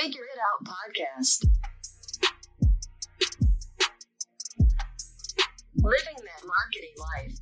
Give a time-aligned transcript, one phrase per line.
[0.00, 1.44] Figure It Out podcast.
[5.76, 7.36] Living that marketing life.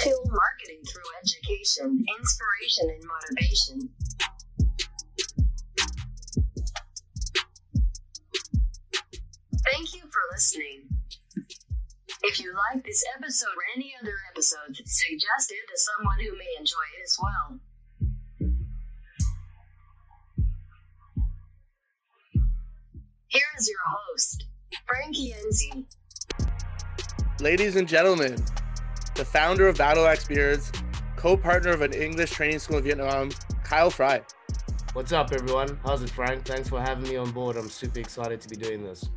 [0.00, 3.90] Fuel marketing through education, inspiration, and motivation.
[9.70, 10.87] Thank you for listening.
[12.48, 16.46] If you like this episode or any other episodes, suggest it to someone who may
[16.58, 17.60] enjoy it as well.
[23.26, 24.46] Here is your host,
[24.86, 25.84] Frankie Enzi.
[27.42, 28.42] Ladies and gentlemen,
[29.14, 30.72] the founder of Battle Axe Beards,
[31.16, 33.30] co-partner of an English training school in Vietnam,
[33.62, 34.22] Kyle Fry.
[34.94, 35.78] What's up, everyone?
[35.84, 36.46] How's it, Frank?
[36.46, 37.58] Thanks for having me on board.
[37.58, 39.10] I'm super excited to be doing this.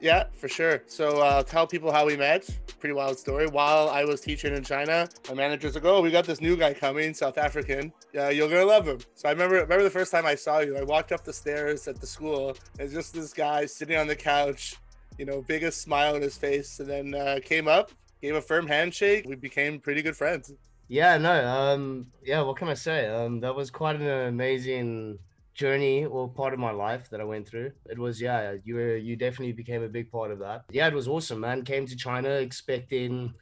[0.00, 0.82] Yeah, for sure.
[0.86, 2.48] So uh, tell people how we met.
[2.78, 3.48] Pretty wild story.
[3.48, 6.72] While I was teaching in China, my manager's like, "Oh, we got this new guy
[6.72, 7.92] coming, South African.
[8.12, 10.76] Yeah, you're gonna love him." So I remember, remember the first time I saw you.
[10.76, 14.14] I walked up the stairs at the school, and just this guy sitting on the
[14.14, 14.76] couch,
[15.18, 17.90] you know, biggest smile on his face, and then uh, came up,
[18.22, 19.24] gave a firm handshake.
[19.26, 20.52] We became pretty good friends.
[20.86, 22.42] Yeah, no, um, yeah.
[22.42, 23.06] What can I say?
[23.08, 25.18] Um, that was quite an amazing
[25.58, 27.72] journey or part of my life that I went through.
[27.90, 30.64] It was yeah, you were you definitely became a big part of that.
[30.70, 31.64] Yeah, it was awesome, man.
[31.64, 33.34] Came to China expecting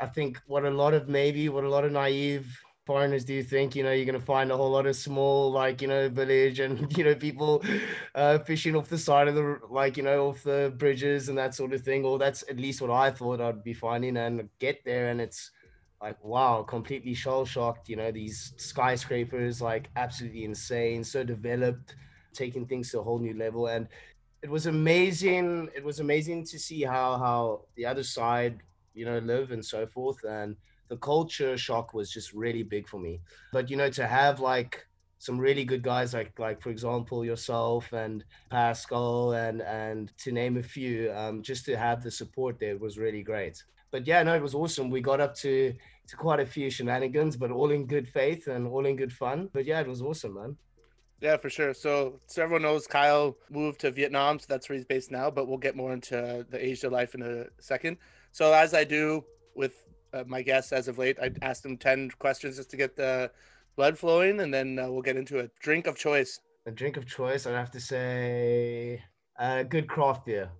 [0.00, 3.76] I think what a lot of maybe what a lot of naive foreigners do think,
[3.76, 6.74] you know, you're gonna find a whole lot of small, like, you know, village and
[6.98, 7.62] you know, people
[8.14, 11.54] uh fishing off the side of the like, you know, off the bridges and that
[11.54, 12.04] sort of thing.
[12.04, 15.50] Or that's at least what I thought I'd be finding and get there and it's
[16.00, 21.96] like wow completely shell shocked you know these skyscrapers like absolutely insane so developed
[22.38, 23.66] taking things to a whole new level.
[23.66, 23.88] And
[24.42, 28.58] it was amazing it was amazing to see how how the other side
[28.94, 30.22] you know live and so forth.
[30.24, 30.56] And
[30.88, 33.20] the culture shock was just really big for me.
[33.52, 34.86] But you know to have like
[35.20, 40.56] some really good guys like like for example yourself and pascal and and to name
[40.58, 43.62] a few um, just to have the support there was really great.
[43.90, 44.90] But yeah, no, it was awesome.
[44.90, 45.74] We got up to
[46.08, 49.48] to quite a few shenanigans, but all in good faith and all in good fun.
[49.52, 50.56] But yeah, it was awesome, man.
[51.20, 51.74] Yeah, for sure.
[51.74, 55.30] So, so everyone knows Kyle moved to Vietnam, so that's where he's based now.
[55.30, 57.98] But we'll get more into the Asia life in a second.
[58.32, 59.24] So, as I do
[59.54, 62.96] with uh, my guests as of late, I asked them ten questions just to get
[62.96, 63.30] the
[63.76, 66.38] blood flowing, and then uh, we'll get into a drink of choice.
[66.66, 69.02] A drink of choice, I'd have to say,
[69.38, 70.50] uh, good craft beer.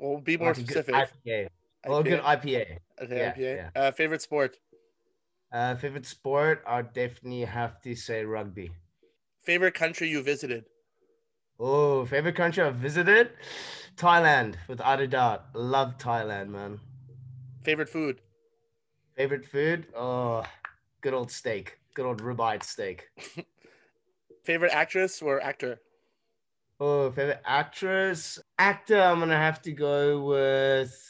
[0.00, 0.94] We'll be more Like a specific.
[0.94, 1.48] IPA.
[1.86, 2.78] Well, a good IPA.
[3.00, 3.56] Okay, Yeah, IPA.
[3.56, 3.70] yeah.
[3.74, 4.58] Uh, favorite sport.
[5.52, 8.70] Uh, favorite sport, I'd definitely have to say rugby.
[9.42, 10.64] Favorite country you visited.
[11.58, 13.32] Oh, favorite country I've visited?
[13.96, 15.54] Thailand, without a doubt.
[15.54, 16.80] Love Thailand, man.
[17.64, 18.20] Favorite food.
[19.16, 19.86] Favorite food?
[19.94, 20.44] Oh,
[21.00, 21.78] good old steak.
[21.94, 23.08] Good old ribeye steak.
[24.44, 25.80] Favorite actress or actor.
[26.78, 28.38] Oh, favorite actress?
[28.58, 31.09] Actor, I'm gonna have to go with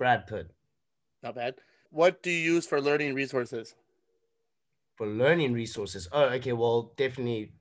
[0.00, 0.50] Brad Pitt.
[1.22, 1.56] Not bad.
[1.90, 3.74] What do you use for learning resources?
[4.96, 6.08] For learning resources.
[6.10, 6.54] Oh, okay.
[6.54, 7.52] Well, definitely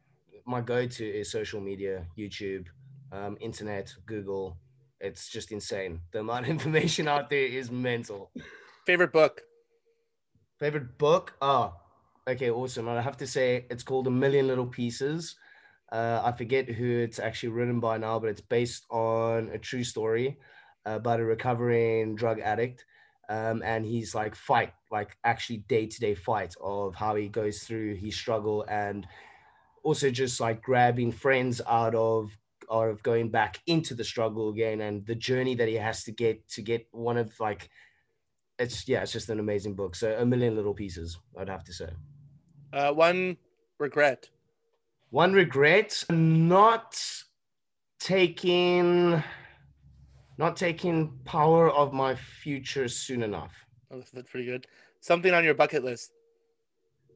[0.45, 2.67] my go-to is social media, YouTube,
[3.11, 4.57] um, internet, Google.
[5.01, 5.99] It's just insane.
[6.13, 8.31] The amount of information out there is mental.
[8.85, 9.41] Favorite book.
[10.59, 11.33] Favorite book?
[11.41, 11.73] Oh,
[12.25, 12.87] okay, awesome.
[12.87, 15.35] I have to say it's called A Million Little Pieces.
[15.91, 19.83] Uh, I forget who it's actually written by now, but it's based on a true
[19.83, 20.37] story
[20.85, 22.85] about a recovering drug addict.
[23.29, 27.59] Um, and he's like fight, like actually day to day fight of how he goes
[27.59, 29.05] through his struggle and
[29.83, 32.35] also just like grabbing friends out of
[32.71, 36.11] out of going back into the struggle again and the journey that he has to
[36.11, 37.69] get to get one of like
[38.59, 39.95] it's yeah, it's just an amazing book.
[39.95, 41.89] So a million little pieces, I'd have to say.
[42.71, 43.37] Uh, one
[43.79, 44.29] regret.
[45.09, 47.01] One regret, not
[47.99, 49.23] taking
[50.39, 53.53] not taking power of my future soon enough.
[53.91, 54.65] Oh, that's- pretty good.
[55.01, 56.13] Something on your bucket list.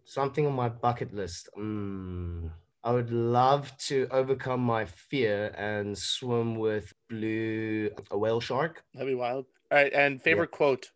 [0.03, 1.47] Something on my bucket list.
[1.57, 2.51] Mm,
[2.83, 8.83] I would love to overcome my fear and swim with blue a whale shark.
[8.93, 9.45] That'd be wild.
[9.71, 10.91] All right, and favorite quote.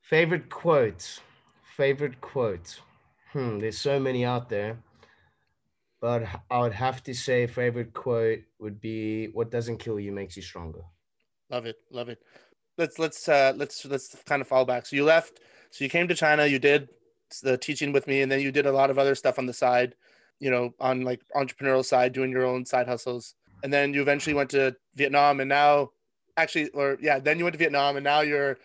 [0.00, 1.20] Favorite quote.
[1.76, 2.80] Favorite quote.
[3.32, 4.78] Hmm, there's so many out there.
[6.00, 10.36] But I would have to say favorite quote would be what doesn't kill you makes
[10.36, 10.82] you stronger.
[11.52, 12.18] Love it, love it.
[12.78, 14.86] Let's let's uh let's let's kind of fall back.
[14.86, 15.40] So you left.
[15.70, 16.46] So you came to China.
[16.46, 16.88] You did
[17.42, 19.52] the teaching with me, and then you did a lot of other stuff on the
[19.52, 19.94] side.
[20.40, 24.34] You know, on like entrepreneurial side, doing your own side hustles, and then you eventually
[24.34, 25.90] went to Vietnam, and now,
[26.38, 28.56] actually, or yeah, then you went to Vietnam, and now you're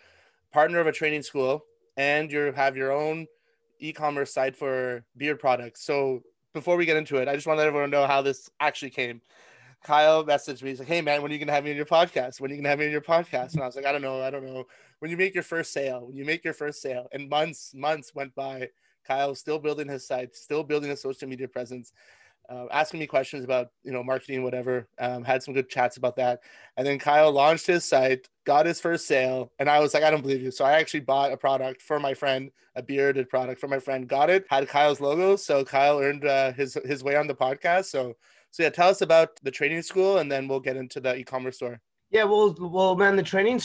[0.50, 1.64] partner of a training school,
[1.98, 3.26] and you have your own
[3.80, 5.84] e-commerce site for beard products.
[5.84, 6.22] So
[6.54, 8.90] before we get into it, I just want to let everyone know how this actually
[8.90, 9.20] came.
[9.82, 10.70] Kyle messaged me.
[10.70, 12.40] He's like, "Hey man, when are you gonna have me on your podcast?
[12.40, 14.02] When are you gonna have me on your podcast?" And I was like, "I don't
[14.02, 14.20] know.
[14.22, 14.64] I don't know."
[14.98, 18.14] When you make your first sale, when you make your first sale, and months months
[18.14, 18.68] went by,
[19.06, 21.92] Kyle still building his site, still building a social media presence,
[22.48, 24.88] uh, asking me questions about you know marketing, whatever.
[24.98, 26.40] Um, had some good chats about that,
[26.76, 30.10] and then Kyle launched his site, got his first sale, and I was like, I
[30.10, 30.50] don't believe you.
[30.50, 34.08] So I actually bought a product for my friend, a bearded product for my friend.
[34.08, 37.86] Got it, had Kyle's logo, so Kyle earned uh, his his way on the podcast.
[37.86, 38.16] So
[38.50, 41.56] so yeah, tell us about the training school, and then we'll get into the e-commerce
[41.56, 41.80] store.
[42.10, 43.60] Yeah, well, well, man, the training,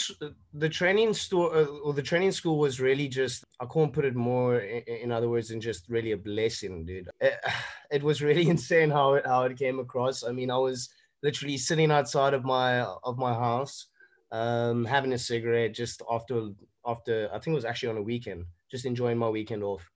[0.53, 4.15] the training store, uh, or the training school was really just, I can't put it
[4.15, 7.07] more in, in other words than just really a blessing, dude.
[7.21, 7.35] It,
[7.91, 10.25] it, was really insane how it, how it came across.
[10.25, 10.89] I mean, I was
[11.21, 13.87] literally sitting outside of my, of my house,
[14.33, 16.49] um, having a cigarette just after,
[16.85, 19.89] after, I think it was actually on a weekend, just enjoying my weekend off.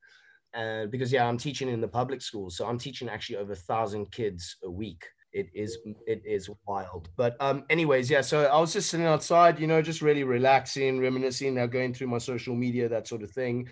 [0.57, 3.63] And because, yeah, I'm teaching in the public schools, So I'm teaching actually over a
[3.71, 5.05] thousand kids a week.
[5.33, 5.77] It is
[6.07, 7.09] it is wild.
[7.15, 10.99] But um anyways yeah so i was just sitting outside you know just really relaxing
[10.99, 13.69] reminiscing now going through my social media that sort of thing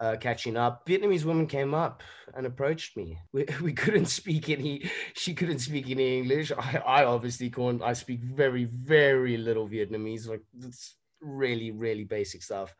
[0.00, 0.86] uh, catching up.
[0.86, 2.02] Vietnamese woman came up
[2.34, 3.18] and approached me.
[3.32, 6.52] We, we couldn't speak any she couldn't speak any english.
[6.52, 12.42] I, I obviously can't i speak very very little vietnamese like it's really really basic
[12.42, 12.74] stuff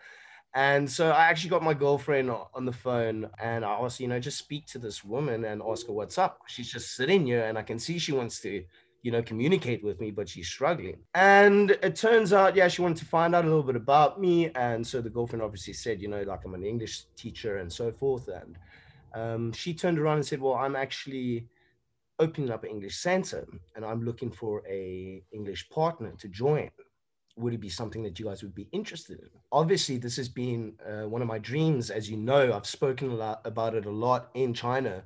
[0.57, 4.19] and so I actually got my girlfriend on the phone and I asked, you know,
[4.19, 6.41] just speak to this woman and ask her what's up.
[6.47, 8.65] She's just sitting here and I can see she wants to,
[9.03, 10.97] you know, communicate with me, but she's struggling.
[11.15, 14.51] And it turns out, yeah, she wanted to find out a little bit about me.
[14.55, 17.93] And so the girlfriend obviously said, you know, like I'm an English teacher and so
[17.93, 18.27] forth.
[18.29, 18.57] And
[19.15, 21.49] um, she turned around and said, well, I'm actually
[22.19, 26.71] opening up an English center and I'm looking for a English partner to join
[27.37, 29.29] would it be something that you guys would be interested in?
[29.53, 31.91] Obviously, this has been uh, one of my dreams.
[31.91, 35.05] As you know, I've spoken a lot about it a lot in China.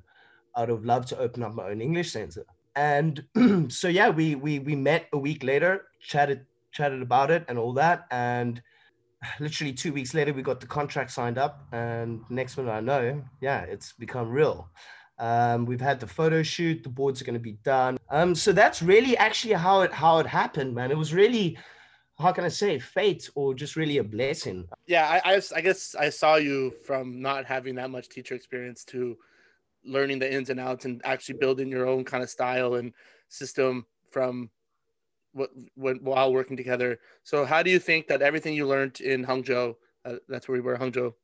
[0.54, 2.44] I'd have loved to open up my own English center.
[2.76, 3.24] And
[3.68, 7.72] so, yeah, we, we, we met a week later, chatted, chatted about it and all
[7.74, 8.06] that.
[8.10, 8.62] And
[9.40, 11.66] literally two weeks later, we got the contract signed up.
[11.72, 14.70] And next minute I know, yeah, it's become real.
[15.18, 17.98] Um, we've had the photo shoot, the boards are going to be done.
[18.08, 20.90] Um, so that's really actually how it how it happened, man.
[20.90, 21.58] It was really
[22.20, 24.68] how can I say fate or just really a blessing?
[24.86, 28.84] Yeah, I, I, I guess I saw you from not having that much teacher experience
[28.86, 29.16] to
[29.84, 32.92] learning the ins and outs and actually building your own kind of style and
[33.28, 34.50] system from
[35.32, 36.98] what, what while working together.
[37.22, 39.74] So how do you think that everything you learned in Hangzhou,
[40.04, 41.14] uh, that's where we were, Hangzhou.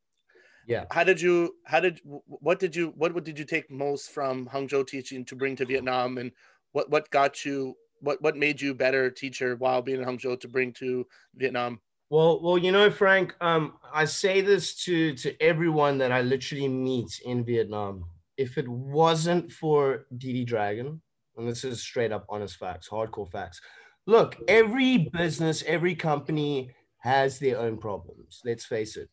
[0.66, 0.84] Yeah.
[0.90, 1.54] How did you?
[1.64, 2.00] How did?
[2.04, 2.92] What did you?
[2.96, 6.32] What, what did you take most from Hangzhou teaching to bring to Vietnam, and
[6.72, 10.48] what what got you what what made you better teacher while being in Hangzhou to
[10.48, 11.80] bring to Vietnam?
[12.08, 16.68] Well, well, you know, Frank, um, I say this to to everyone that I literally
[16.68, 18.04] meet in Vietnam.
[18.36, 21.00] If it wasn't for DD Dragon,
[21.36, 23.60] and this is straight up honest facts, hardcore facts.
[24.06, 28.40] Look, every business, every company has their own problems.
[28.44, 29.08] Let's face it.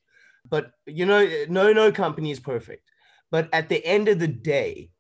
[0.50, 2.92] But you know, no, no company is perfect.
[3.32, 4.92] But at the end of the day,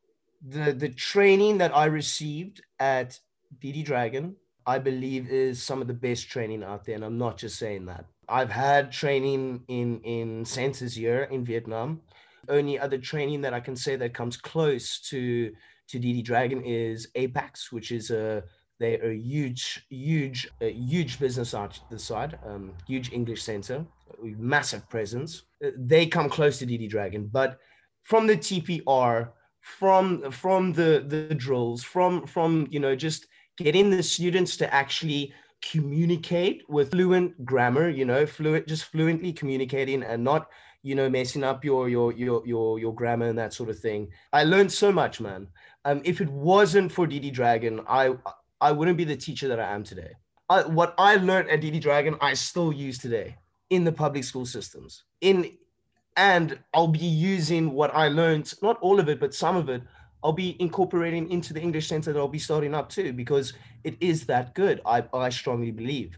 [0.47, 3.19] the the training that I received at
[3.61, 6.95] DD Dragon, I believe, is some of the best training out there.
[6.95, 8.05] And I'm not just saying that.
[8.29, 12.01] I've had training in, in centers here in Vietnam.
[12.49, 15.53] Only other training that I can say that comes close to,
[15.89, 18.43] to DD Dragon is Apex, which is a
[18.79, 23.85] they're a huge, huge, a huge business out the side, um, huge English center,
[24.21, 25.43] massive presence.
[25.63, 27.59] Uh, they come close to DD Dragon, but
[28.03, 29.29] from the TPR,
[29.61, 35.33] from from the the drills, from from you know just getting the students to actually
[35.71, 40.49] communicate with fluent grammar, you know, fluent, just fluently communicating and not,
[40.81, 44.09] you know, messing up your your your your your grammar and that sort of thing.
[44.33, 45.47] I learned so much, man.
[45.85, 48.15] Um, if it wasn't for DD Dragon, I
[48.59, 50.11] I wouldn't be the teacher that I am today.
[50.49, 53.37] I, what I learned at DD Dragon, I still use today
[53.69, 55.03] in the public school systems.
[55.21, 55.57] In
[56.15, 59.81] and I'll be using what I learned, not all of it, but some of it,
[60.23, 63.53] I'll be incorporating into the English center that I'll be starting up too, because
[63.83, 64.81] it is that good.
[64.85, 66.17] I, I strongly believe.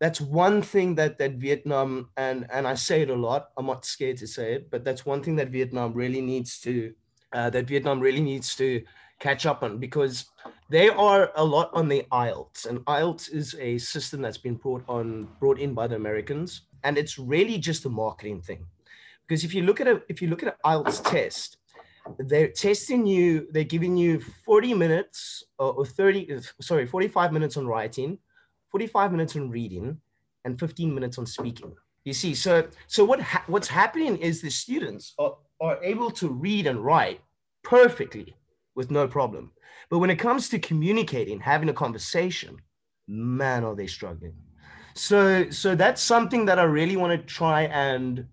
[0.00, 3.50] That's one thing that that Vietnam and and I say it a lot.
[3.56, 6.92] I'm not scared to say it, but that's one thing that Vietnam really needs to
[7.32, 8.82] uh, that Vietnam really needs to
[9.20, 10.26] catch up on because
[10.68, 14.82] they are a lot on the IELTS, and IELTS is a system that's been brought
[14.88, 18.66] on brought in by the Americans, and it's really just a marketing thing.
[19.28, 21.58] Because if you look at a if you look at an IELTS test,
[22.18, 27.56] they're testing you they're giving you 40 minutes uh, or 30 uh, sorry 45 minutes
[27.56, 28.18] on writing
[28.70, 29.98] 45 minutes on reading
[30.44, 31.72] and 15 minutes on speaking
[32.04, 36.28] You see, so so what ha- what's happening is the students are, are able to
[36.28, 37.20] read and write
[37.62, 38.34] perfectly
[38.74, 39.52] with no problem.
[39.88, 42.56] But when it comes to communicating, having a conversation,
[43.06, 44.34] man, are they struggling.
[44.94, 48.26] So so that's something that I really want to try and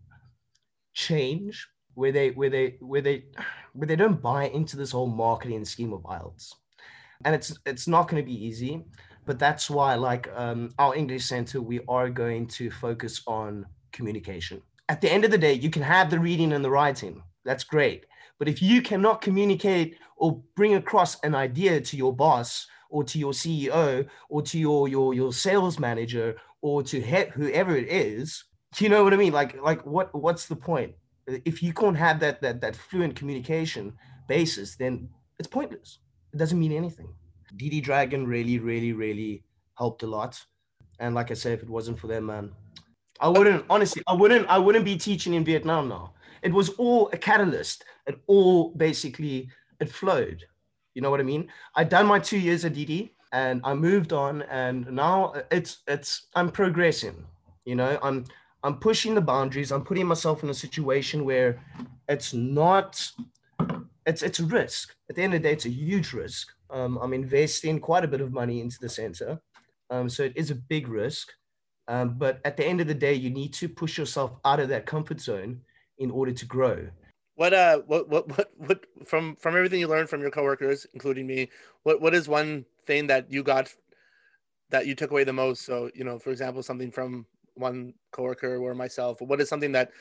[0.93, 1.67] change
[1.99, 3.25] where they where they where they
[3.73, 6.53] where they don't buy into this whole marketing scheme of IELTS.
[7.25, 8.85] And it's it's not going to be easy
[9.25, 14.61] but that's why like um, our english center we are going to focus on communication.
[14.87, 17.21] At the end of the day you can have the reading and the writing.
[17.45, 18.05] That's great.
[18.39, 23.19] But if you cannot communicate or bring across an idea to your boss or to
[23.19, 28.45] your ceo or to your your, your sales manager or to he- whoever it is
[28.77, 29.33] you know what i mean?
[29.33, 30.93] Like like what what's the point
[31.45, 33.93] if you can't have that that that fluent communication
[34.27, 35.99] basis then it's pointless
[36.33, 37.13] it doesn't mean anything
[37.55, 39.43] DD Dragon really, really, really
[39.77, 40.43] helped a lot.
[40.99, 42.51] And like I said, if it wasn't for them, man,
[43.19, 46.13] I wouldn't honestly, I wouldn't, I wouldn't be teaching in Vietnam now.
[46.41, 47.85] It was all a catalyst.
[48.07, 50.43] It all basically it flowed.
[50.93, 51.49] You know what I mean?
[51.75, 56.27] I'd done my two years at DD and I moved on, and now it's it's
[56.35, 57.25] I'm progressing.
[57.65, 58.25] You know, I'm
[58.63, 59.71] I'm pushing the boundaries.
[59.71, 61.61] I'm putting myself in a situation where
[62.07, 63.11] it's not
[64.05, 64.95] it's it's a risk.
[65.09, 66.51] At the end of the day, it's a huge risk.
[66.69, 69.39] Um, I'm investing quite a bit of money into the center,
[69.89, 71.29] um, so it is a big risk.
[71.87, 74.69] Um, but at the end of the day, you need to push yourself out of
[74.69, 75.61] that comfort zone
[75.97, 76.87] in order to grow.
[77.35, 81.25] What uh, what what what what from from everything you learned from your coworkers, including
[81.25, 81.49] me,
[81.83, 83.73] what what is one thing that you got
[84.69, 85.65] that you took away the most?
[85.65, 87.25] So you know, for example, something from
[87.59, 89.21] one coworker or myself.
[89.21, 89.91] What is something that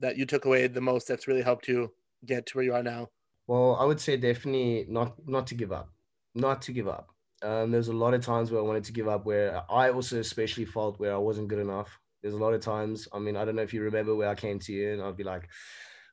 [0.00, 1.92] that you took away the most that's really helped you
[2.26, 3.08] get to where you are now?
[3.46, 5.90] Well, I would say definitely not not to give up,
[6.34, 7.10] not to give up.
[7.42, 10.18] Um, there's a lot of times where I wanted to give up, where I also
[10.18, 11.98] especially felt where I wasn't good enough.
[12.22, 13.06] There's a lot of times.
[13.12, 15.16] I mean, I don't know if you remember where I came to you, and I'd
[15.16, 15.48] be like,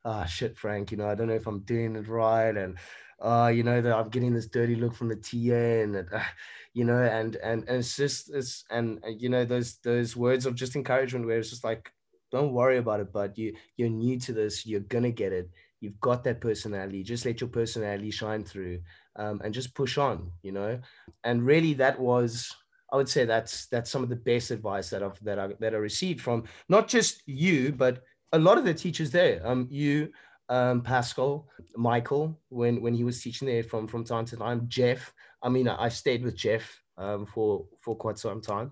[0.04, 0.92] "Ah, shit, Frank.
[0.92, 2.78] You know, I don't know if I'm doing it right, and
[3.22, 6.20] uh, you know that I'm getting this dirty look from the TA, and uh,
[6.74, 10.56] you know, and and and it's just it's and you know those those words of
[10.56, 11.92] just encouragement where it's just like,
[12.32, 15.50] don't worry about it, but you you're new to this, you're gonna get it.
[15.80, 17.04] You've got that personality.
[17.04, 18.82] Just let your personality shine through
[19.16, 20.80] um, and just push on you know?
[21.24, 22.54] And really that was
[22.94, 25.74] i would say that's that's some of the best advice that i've that i that
[25.74, 29.42] i received from not just you but a lot of the teachers there.
[29.46, 30.12] Um you
[30.52, 35.14] um pascal michael when when he was teaching there from from time to time jeff
[35.42, 38.70] i mean i, stayed with jeff um for for quite some time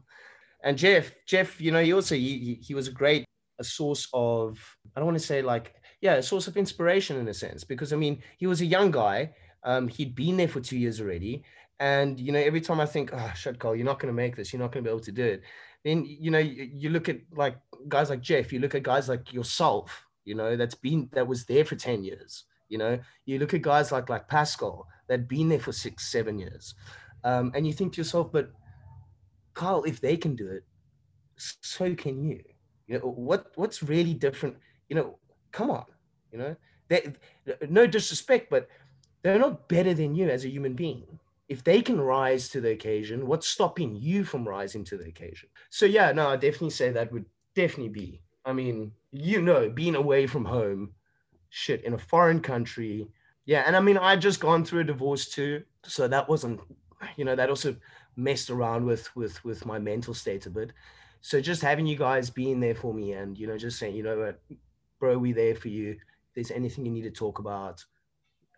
[0.63, 3.25] and jeff jeff you know he also he, he was a great
[3.59, 4.59] a source of
[4.95, 7.91] i don't want to say like yeah, a source of inspiration in a sense, because
[7.91, 9.33] I mean, he was a young guy.
[9.63, 11.43] Um, he'd been there for two years already.
[11.79, 14.35] And, you know, every time I think, oh, shit, Cole, you're not going to make
[14.35, 15.43] this, you're not going to be able to do it.
[15.83, 17.57] Then, you know, you, you look at like
[17.87, 21.45] guys like Jeff, you look at guys like yourself, you know, that's been, that was
[21.45, 22.43] there for 10 years.
[22.69, 26.37] You know, you look at guys like, like Pascal that been there for six, seven
[26.37, 26.75] years.
[27.23, 28.51] Um, and you think to yourself, but
[29.55, 30.63] Kyle, if they can do it,
[31.35, 32.43] so can you.
[32.85, 34.55] You know, what, what's really different?
[34.87, 35.17] You know,
[35.51, 35.85] come on,
[36.31, 36.55] you know,
[36.89, 37.13] they,
[37.67, 38.69] no disrespect, but
[39.23, 41.19] they're not better than you as a human being.
[41.47, 45.49] If they can rise to the occasion, what's stopping you from rising to the occasion?
[45.71, 48.21] So yeah, no, I definitely say that would definitely be.
[48.45, 50.93] I mean, you know, being away from home,
[51.49, 53.07] shit, in a foreign country.
[53.45, 56.61] Yeah, and I mean, I'd just gone through a divorce too, so that wasn't,
[57.17, 57.75] you know, that also
[58.15, 60.71] messed around with with with my mental state a bit.
[61.21, 64.03] So just having you guys being there for me and you know just saying, you
[64.03, 64.41] know what,
[64.99, 65.91] bro, we there for you.
[65.91, 67.83] If there's anything you need to talk about,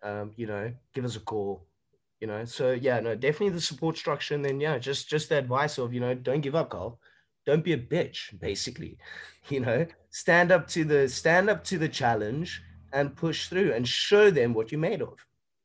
[0.02, 1.66] um, you know, give us a call.
[2.20, 5.38] You know, so yeah, no, definitely the support structure, and then yeah, just just the
[5.38, 7.00] advice of you know, don't give up, Carl.
[7.44, 8.98] Don't be a bitch, basically.
[9.48, 13.86] You know, stand up to the stand up to the challenge and push through and
[13.86, 15.14] show them what you're made of.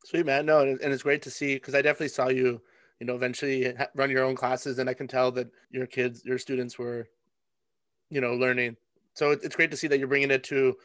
[0.03, 2.59] Sweet man, no, and it's great to see because I definitely saw you,
[2.99, 6.39] you know, eventually run your own classes, and I can tell that your kids, your
[6.39, 7.07] students were,
[8.09, 8.77] you know, learning
[9.17, 10.77] so it's great to see that you're bringing it to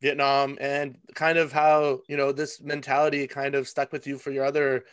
[0.00, 4.30] Vietnam and kind of how you know this mentality kind of stuck with you for
[4.30, 4.84] your other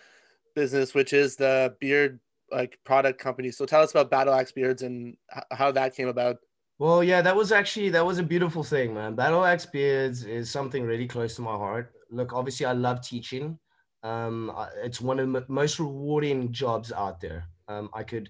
[0.55, 2.19] business, which is the beard
[2.53, 3.51] like product company.
[3.51, 5.17] So tell us about Battle Axe Beards and
[5.51, 6.37] how that came about.
[6.79, 9.15] Well, yeah, that was actually that was a beautiful thing, man.
[9.15, 11.93] Battle Axe Beards is something really close to my heart.
[12.09, 13.59] Look, obviously, I love teaching.
[14.03, 14.51] Um,
[14.83, 17.45] it's one of the most rewarding jobs out there.
[17.67, 18.29] Um, I could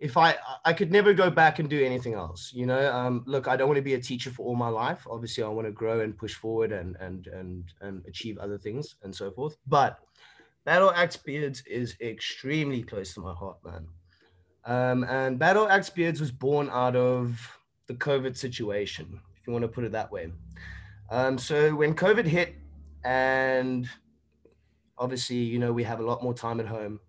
[0.00, 2.92] if I I could never go back and do anything else, you know.
[2.92, 5.06] Um, look, I don't want to be a teacher for all my life.
[5.08, 8.96] Obviously, I want to grow and push forward and and and and achieve other things
[9.02, 9.56] and so forth.
[9.66, 9.98] But
[10.64, 13.86] Battle Axe Beards is extremely close to my heart, man.
[14.66, 17.40] Um, and Battle Axe Beards was born out of
[17.86, 20.30] the COVID situation, if you want to put it that way.
[21.10, 22.56] Um, so when COVID hit,
[23.04, 23.88] and
[24.98, 27.00] obviously, you know, we have a lot more time at home,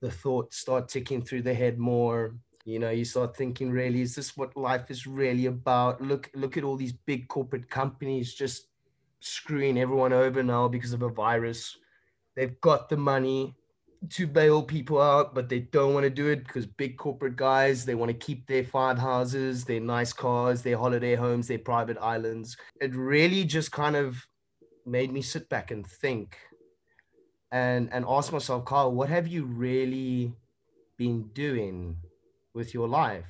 [0.00, 2.34] the thoughts start ticking through the head more.
[2.64, 6.00] You know, you start thinking, really, is this what life is really about?
[6.00, 8.66] Look, look at all these big corporate companies just
[9.20, 11.78] screwing everyone over now because of a virus.
[12.36, 13.54] They've got the money
[14.10, 17.84] to bail people out, but they don't want to do it because big corporate guys,
[17.84, 21.96] they want to keep their five houses, their nice cars, their holiday homes, their private
[22.00, 22.56] islands.
[22.80, 24.26] It really just kind of
[24.86, 26.36] made me sit back and think
[27.50, 30.34] and and ask myself, Carl, what have you really
[30.98, 31.96] been doing
[32.52, 33.26] with your life?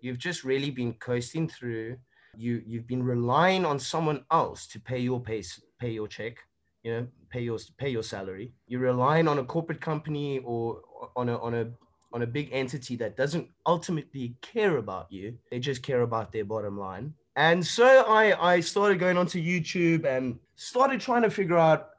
[0.00, 1.98] You've just really been coasting through.
[2.36, 5.42] You you've been relying on someone else to pay your pay
[5.78, 6.38] pay your check,
[6.82, 8.52] you know, pay your pay your salary.
[8.66, 10.80] You're relying on a corporate company or
[11.16, 11.70] on a on a
[12.12, 15.38] on a big entity that doesn't ultimately care about you.
[15.50, 17.14] They just care about their bottom line.
[17.36, 21.90] And so I I started going onto YouTube and started trying to figure out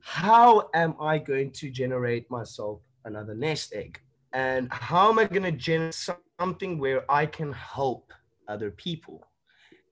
[0.00, 4.00] how am I going to generate myself another nest egg?
[4.32, 8.12] And how am I going to generate something where I can help
[8.48, 9.26] other people?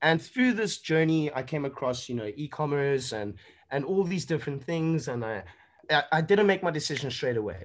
[0.01, 3.33] And through this journey, I came across, you know, e-commerce and
[3.75, 5.07] and all these different things.
[5.07, 5.43] And I
[6.17, 7.61] I didn't make my decision straight away.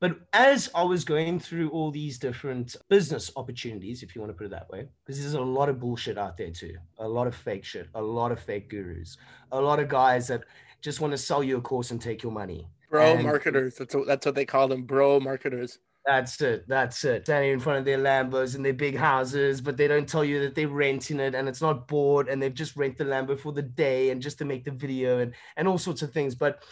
[0.00, 4.38] But as I was going through all these different business opportunities, if you want to
[4.38, 7.26] put it that way, because there's a lot of bullshit out there too, a lot
[7.26, 9.18] of fake shit, a lot of fake gurus,
[9.52, 10.42] a lot of guys that
[10.80, 12.66] just want to sell you a course and take your money.
[12.88, 13.74] Bro And- marketers.
[13.76, 14.84] That's what, that's what they call them.
[14.84, 15.78] Bro marketers.
[16.06, 16.64] That's it.
[16.66, 17.26] That's it.
[17.26, 20.40] Standing in front of their Lambos and their big houses, but they don't tell you
[20.40, 23.52] that they're renting it and it's not bought and they've just rent the Lambo for
[23.52, 26.34] the day and just to make the video and, and all sorts of things.
[26.34, 26.62] But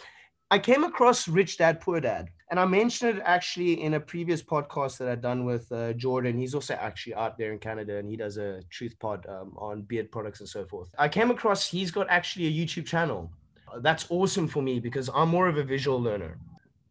[0.51, 4.41] I came across Rich Dad Poor Dad, and I mentioned it actually in a previous
[4.41, 6.39] podcast that I'd done with uh, Jordan.
[6.39, 9.83] He's also actually out there in Canada, and he does a truth pod um, on
[9.83, 10.89] beard products and so forth.
[10.97, 13.31] I came across he's got actually a YouTube channel.
[13.81, 16.39] That's awesome for me because I'm more of a visual learner.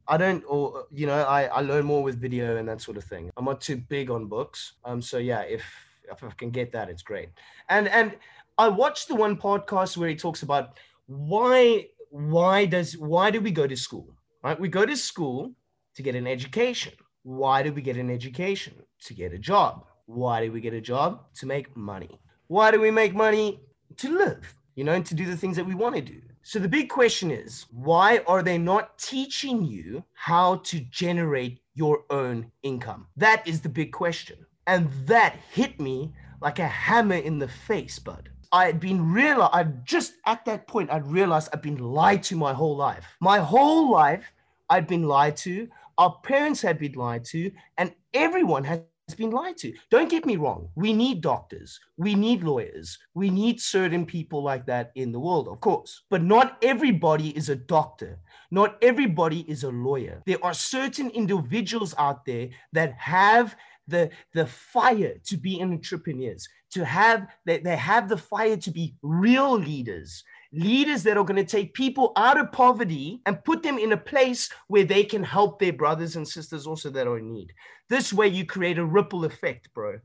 [0.08, 3.04] I don't, or you know, I, I learn more with video and that sort of
[3.04, 3.30] thing.
[3.36, 4.72] I'm not too big on books.
[4.84, 5.62] Um, so yeah, if
[6.10, 7.28] if I can get that, it's great.
[7.68, 8.16] And and
[8.56, 13.50] I watched the one podcast where he talks about why why does why do we
[13.50, 14.08] go to school?
[14.42, 15.52] Right, we go to school
[15.94, 16.94] to get an education.
[17.22, 18.74] Why do we get an education?
[19.04, 19.84] To get a job.
[20.06, 21.24] Why do we get a job?
[21.34, 22.18] To make money.
[22.46, 23.60] Why do we make money?
[23.96, 26.20] To live, you know, and to do the things that we want to do.
[26.42, 32.04] So the big question is, why are they not teaching you how to generate your
[32.10, 33.06] own income?
[33.16, 34.46] That is the big question.
[34.66, 38.30] And that hit me like a hammer in the face, bud.
[38.50, 39.42] I had been real.
[39.52, 43.04] I just at that point, I'd realized I'd been lied to my whole life.
[43.20, 44.32] My whole life,
[44.70, 45.68] I'd been lied to.
[45.98, 48.80] Our parents had been lied to, and everyone has
[49.14, 49.72] been lied to.
[49.90, 50.68] Don't get me wrong.
[50.74, 51.80] We need doctors.
[51.96, 52.98] We need lawyers.
[53.14, 56.02] We need certain people like that in the world, of course.
[56.10, 58.18] But not everybody is a doctor.
[58.50, 60.22] Not everybody is a lawyer.
[60.26, 63.56] There are certain individuals out there that have
[63.88, 68.94] the, the fire to be entrepreneurs, to have they, they have the fire to be
[69.02, 73.78] real leaders, leaders that are going to take people out of poverty and put them
[73.78, 77.32] in a place where they can help their brothers and sisters also that are in
[77.32, 77.52] need.
[77.88, 79.98] This way you create a ripple effect, bro.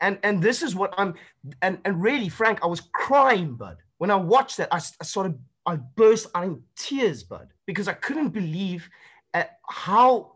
[0.00, 1.14] And and this is what I'm
[1.60, 3.76] and and really Frank, I was crying, bud.
[3.98, 7.92] When I watched that, I sort of I burst out in tears, bud, because I
[7.92, 8.88] couldn't believe
[9.34, 10.32] at how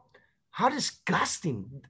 [0.51, 1.83] how disgusting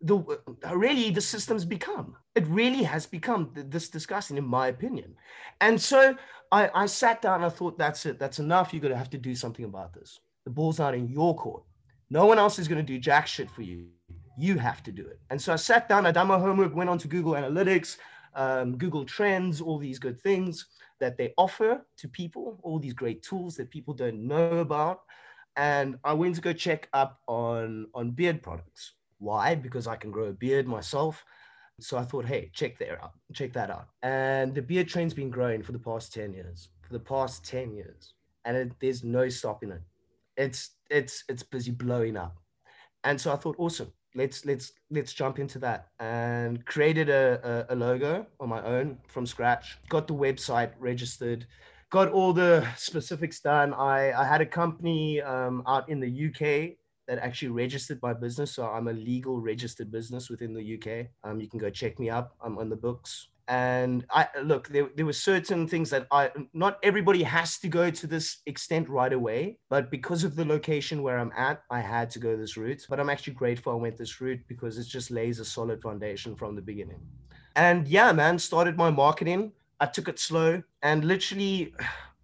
[0.00, 0.18] the
[0.66, 2.16] uh, really the system's become.
[2.34, 5.14] It really has become this disgusting, in my opinion.
[5.60, 6.16] And so
[6.54, 8.72] I, I sat down and I thought, that's it, that's enough.
[8.72, 10.20] You're gonna have to do something about this.
[10.44, 11.64] The ball's not in your court.
[12.10, 13.88] No one else is gonna do jack shit for you.
[14.38, 15.18] You have to do it.
[15.30, 17.96] And so I sat down, I done my homework, went on to Google Analytics,
[18.36, 20.66] um, Google Trends, all these good things
[21.00, 25.00] that they offer to people, all these great tools that people don't know about.
[25.56, 28.92] And I went to go check up on, on beard products.
[29.18, 29.56] Why?
[29.56, 31.24] Because I can grow a beard myself.
[31.80, 33.12] So I thought, hey, check that out.
[33.32, 33.88] Check that out.
[34.02, 36.68] And the beard trend's been growing for the past 10 years.
[36.82, 38.14] For the past 10 years.
[38.44, 39.82] And it, there's no stopping it.
[40.36, 42.36] It's it's it's busy blowing up.
[43.04, 43.92] And so I thought, awesome.
[44.16, 48.98] Let's let's let's jump into that and created a, a, a logo on my own
[49.08, 49.78] from scratch.
[49.88, 51.46] Got the website registered,
[51.90, 53.74] got all the specifics done.
[53.74, 58.52] I, I had a company um, out in the UK that actually registered my business.
[58.52, 61.08] So I'm a legal registered business within the UK.
[61.22, 62.34] Um, you can go check me up.
[62.40, 63.28] I'm on the books.
[63.46, 67.90] And I look, there, there were certain things that I not everybody has to go
[67.90, 72.08] to this extent right away, but because of the location where I'm at, I had
[72.10, 72.86] to go this route.
[72.88, 76.34] But I'm actually grateful I went this route because it just lays a solid foundation
[76.34, 77.00] from the beginning.
[77.54, 79.52] And yeah, man, started my marketing.
[79.78, 81.74] I took it slow and literally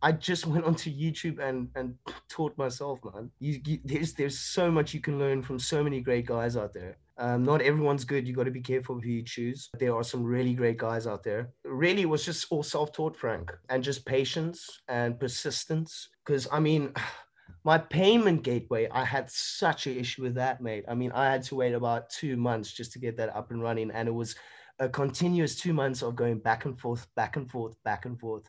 [0.03, 1.95] I just went onto YouTube and and
[2.29, 3.31] taught myself, man.
[3.39, 6.75] You, you, there's there's so much you can learn from so many great guys out
[6.75, 6.97] there.
[7.19, 8.27] Um, not everyone's good.
[8.27, 9.69] You got to be careful who you choose.
[9.79, 11.51] There are some really great guys out there.
[11.65, 16.09] Really, it was just all self-taught, Frank, and just patience and persistence.
[16.25, 16.95] Because I mean,
[17.65, 20.85] my payment gateway, I had such an issue with that, mate.
[20.89, 23.63] I mean, I had to wait about two months just to get that up and
[23.63, 24.35] running, and it was
[24.79, 28.49] a continuous two months of going back and forth, back and forth, back and forth,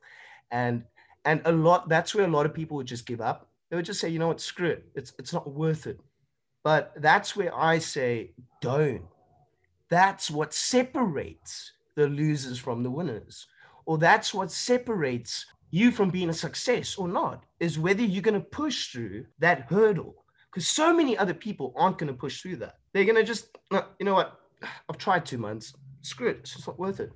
[0.49, 0.85] and
[1.25, 1.89] and a lot.
[1.89, 3.47] That's where a lot of people would just give up.
[3.69, 4.85] They would just say, you know what, screw it.
[4.95, 5.99] It's it's not worth it.
[6.63, 9.03] But that's where I say, don't.
[9.89, 13.47] That's what separates the losers from the winners.
[13.85, 18.39] Or that's what separates you from being a success or not, is whether you're going
[18.39, 20.23] to push through that hurdle.
[20.49, 22.75] Because so many other people aren't going to push through that.
[22.93, 24.37] They're going to just, you know what?
[24.89, 25.73] I've tried two months.
[26.01, 26.39] Screw it.
[26.41, 27.11] It's not worth it.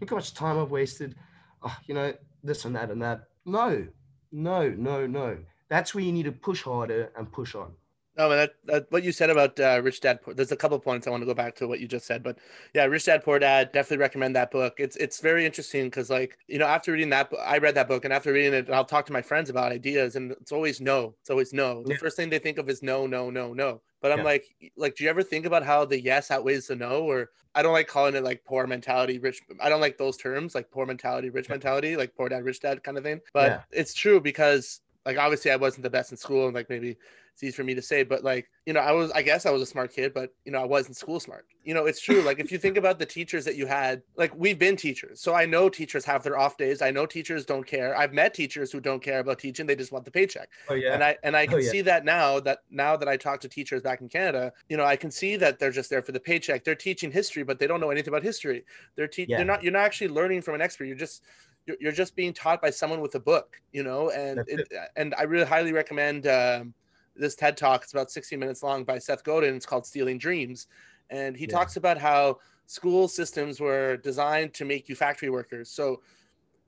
[0.00, 1.14] Look how much time I've wasted.
[1.62, 2.12] Oh, you know,
[2.44, 3.24] this and that and that.
[3.44, 3.86] No,
[4.30, 5.38] no, no, no.
[5.68, 7.72] That's where you need to push harder and push on.
[8.16, 10.34] No, that, that what you said about uh, Rich Dad Poor.
[10.34, 12.38] There's a couple points I want to go back to what you just said, but
[12.72, 13.72] yeah, Rich Dad Poor Dad.
[13.72, 14.74] Definitely recommend that book.
[14.78, 18.04] It's it's very interesting because like you know after reading that, I read that book,
[18.04, 21.16] and after reading it, I'll talk to my friends about ideas, and it's always no.
[21.22, 21.82] It's always no.
[21.82, 23.80] The first thing they think of is no, no, no, no.
[24.04, 24.24] But I'm yeah.
[24.24, 24.44] like,
[24.76, 27.04] like, do you ever think about how the yes outweighs the no?
[27.04, 29.40] Or I don't like calling it like poor mentality, rich.
[29.62, 32.82] I don't like those terms, like poor mentality, rich mentality, like poor dad, rich dad
[32.82, 33.22] kind of thing.
[33.32, 33.60] But yeah.
[33.70, 36.98] it's true because like obviously I wasn't the best in school, and like maybe
[37.34, 39.50] it's easy for me to say, but like, you know, I was, I guess I
[39.50, 41.46] was a smart kid, but you know, I wasn't school smart.
[41.64, 42.22] You know, it's true.
[42.22, 45.20] Like, if you think about the teachers that you had, like, we've been teachers.
[45.20, 46.80] So I know teachers have their off days.
[46.80, 47.96] I know teachers don't care.
[47.96, 49.66] I've met teachers who don't care about teaching.
[49.66, 50.48] They just want the paycheck.
[50.68, 50.94] Oh, yeah.
[50.94, 51.70] And I, and I can oh, yeah.
[51.70, 54.84] see that now that now that I talk to teachers back in Canada, you know,
[54.84, 56.62] I can see that they're just there for the paycheck.
[56.62, 58.64] They're teaching history, but they don't know anything about history.
[58.94, 59.38] They're teaching, yeah.
[59.38, 60.84] they're not, you're not actually learning from an expert.
[60.84, 61.24] You're just,
[61.66, 65.14] you're, you're just being taught by someone with a book, you know, and, it, and
[65.18, 66.74] I really highly recommend, um,
[67.16, 67.82] this TED talk.
[67.82, 69.54] It's about 60 minutes long by Seth Godin.
[69.54, 70.66] It's called Stealing Dreams.
[71.10, 71.56] And he yeah.
[71.56, 75.70] talks about how school systems were designed to make you factory workers.
[75.70, 76.02] So,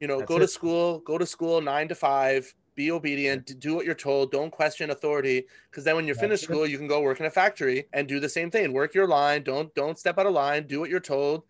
[0.00, 0.40] you know, That's go it.
[0.40, 4.50] to school, go to school nine to five, be obedient, do what you're told, don't
[4.50, 5.46] question authority.
[5.70, 8.20] Because then when you're finished school, you can go work in a factory and do
[8.20, 8.72] the same thing.
[8.72, 11.44] Work your line, don't don't step out of line, do what you're told.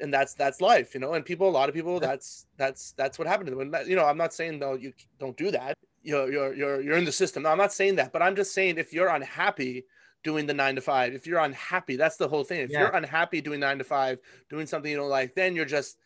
[0.00, 1.14] And that's that's life, you know.
[1.14, 3.74] And people, a lot of people, that's that's that's what happened to them.
[3.74, 6.96] And, you know, I'm not saying though you don't do that you're you're you're you're
[6.96, 7.42] in the system.
[7.42, 9.84] No, I'm not saying that, but I'm just saying if you're unhappy
[10.22, 12.60] doing the nine to five, if you're unhappy, that's the whole thing.
[12.60, 12.80] If yeah.
[12.80, 15.98] you're unhappy doing nine to five, doing something you don't like, then you're just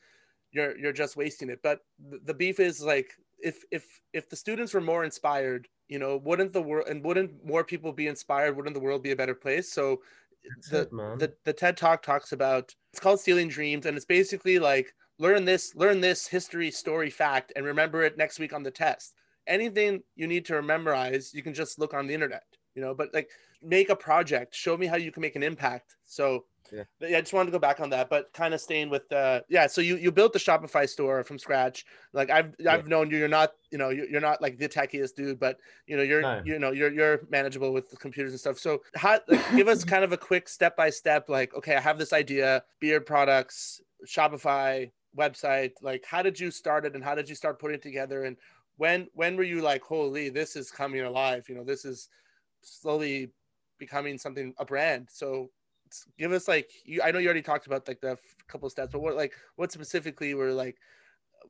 [0.53, 1.61] you're you're just wasting it.
[1.63, 5.99] But the, the beef is like if if if the students were more inspired, you
[5.99, 8.57] know, wouldn't the world and wouldn't more people be inspired?
[8.57, 9.71] Wouldn't the world be a better place?
[9.71, 10.01] So
[10.71, 14.59] the, it, the the TED Talk talks about it's called Stealing Dreams, and it's basically
[14.59, 18.71] like learn this learn this history story fact and remember it next week on the
[18.71, 19.15] test
[19.51, 23.13] anything you need to memorize, you can just look on the internet, you know, but
[23.13, 23.29] like
[23.63, 25.97] make a project, show me how you can make an impact.
[26.07, 26.85] So yeah.
[27.01, 29.41] yeah, I just wanted to go back on that, but kind of staying with uh
[29.49, 31.85] yeah, so you you built the Shopify store from scratch.
[32.13, 35.41] Like I've I've known you, you're not, you know, you're not like the techiest dude,
[35.41, 36.43] but you know, you're no.
[36.45, 38.59] you know, you're you're manageable with the computers and stuff.
[38.59, 41.81] So how like, give us kind of a quick step by step like okay, I
[41.81, 47.15] have this idea, beard products, Shopify website, like how did you start it and how
[47.15, 48.37] did you start putting it together and
[48.81, 52.09] when when were you like holy this is coming alive you know this is
[52.62, 53.31] slowly
[53.79, 55.07] becoming something a brand?
[55.11, 55.51] So
[56.19, 58.16] give us like you i know you already talked about like the
[58.47, 60.77] couple steps but what like what specifically were like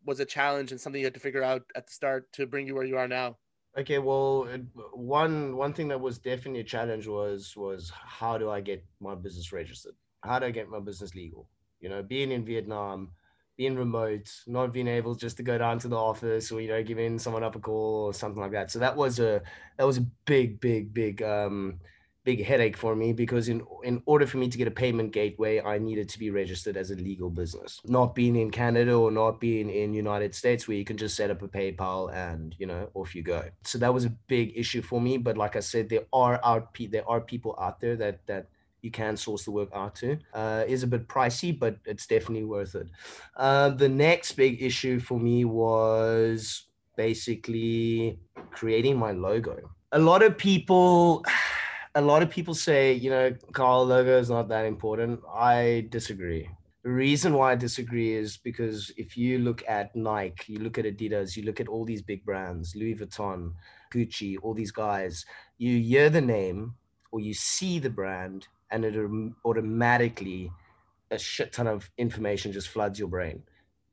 [0.06, 2.66] was a challenge and something you had to figure out at the start to bring
[2.66, 3.36] you where you are now?
[3.78, 4.48] Okay well
[4.92, 9.14] one one thing that was definitely a challenge was was how do i get my
[9.14, 9.94] business registered?
[10.24, 11.46] How do i get my business legal?
[11.80, 13.12] You know being in vietnam
[13.60, 16.82] being remote, not being able just to go down to the office or you know
[16.82, 18.70] giving someone up a call or something like that.
[18.70, 19.42] So that was a
[19.76, 21.78] that was a big, big, big um
[22.24, 25.60] big headache for me because in in order for me to get a payment gateway,
[25.60, 27.78] I needed to be registered as a legal business.
[27.84, 31.30] Not being in Canada or not being in United States where you can just set
[31.30, 33.42] up a PayPal and you know off you go.
[33.64, 35.18] So that was a big issue for me.
[35.18, 38.46] But like I said, there are out there are people out there that that
[38.82, 40.18] you can source the work out to.
[40.32, 42.88] Uh, is a bit pricey, but it's definitely worth it.
[43.36, 46.66] Uh, the next big issue for me was
[46.96, 48.18] basically
[48.50, 49.56] creating my logo.
[49.92, 51.24] A lot of people,
[51.94, 55.20] a lot of people say, you know, Carl logo is not that important.
[55.32, 56.48] I disagree.
[56.82, 60.86] The reason why I disagree is because if you look at Nike, you look at
[60.86, 63.52] Adidas, you look at all these big brands, Louis Vuitton,
[63.92, 65.26] Gucci, all these guys,
[65.58, 66.74] you hear the name
[67.12, 68.94] or you see the brand and it
[69.44, 70.50] automatically
[71.10, 73.42] a shit ton of information just floods your brain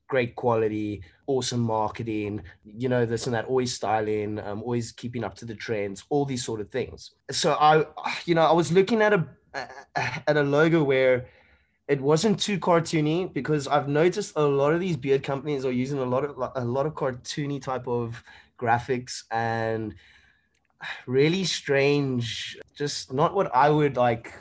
[0.08, 5.36] great quality, awesome marketing, you know, this and that, always styling, um, always keeping up
[5.36, 7.12] to the trends, all these sort of things.
[7.30, 7.86] So I,
[8.26, 9.28] you know, I was looking at a
[9.96, 11.28] at a logo where
[11.88, 16.00] it wasn't too cartoony because I've noticed a lot of these beard companies are using
[16.00, 18.24] a lot of a lot of cartoony type of
[18.60, 19.96] graphics and
[21.06, 24.34] really strange, just not what I would like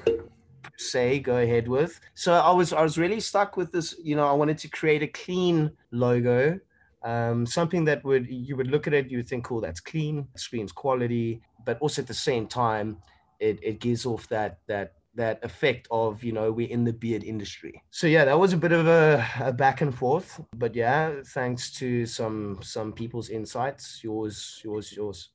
[0.79, 2.01] say go ahead with.
[2.15, 3.95] So I was I was really stuck with this.
[4.03, 6.59] You know, I wanted to create a clean logo,
[7.03, 10.29] um, something that would you would look at it, you would think, cool, that's clean,
[10.37, 12.99] screams quality, but also at the same time,
[13.41, 17.25] it it gives off that that that effect of you know we're in the beard
[17.25, 21.15] industry so yeah that was a bit of a, a, back and forth but yeah
[21.29, 25.31] thanks to some some people's insights yours yours yours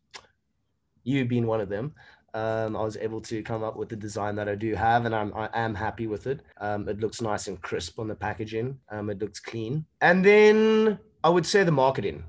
[1.04, 1.94] you being one of them
[2.34, 5.14] um, I was able to come up with the design that I do have, and
[5.14, 6.42] I'm I am happy with it.
[6.60, 8.80] Um, it looks nice and crisp on the packaging.
[8.90, 12.24] Um, it looks clean, and then I would say the marketing.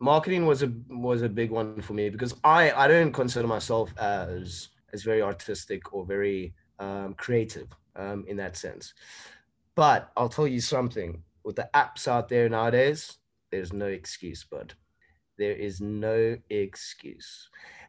[0.00, 3.90] Marketing was a was a big one for me because I I don't consider myself
[3.98, 8.92] as as very artistic or very um, creative um, in that sense.
[9.74, 13.16] But I'll tell you something: with the apps out there nowadays,
[13.50, 14.74] there's no excuse, bud.
[15.38, 17.48] There is no excuse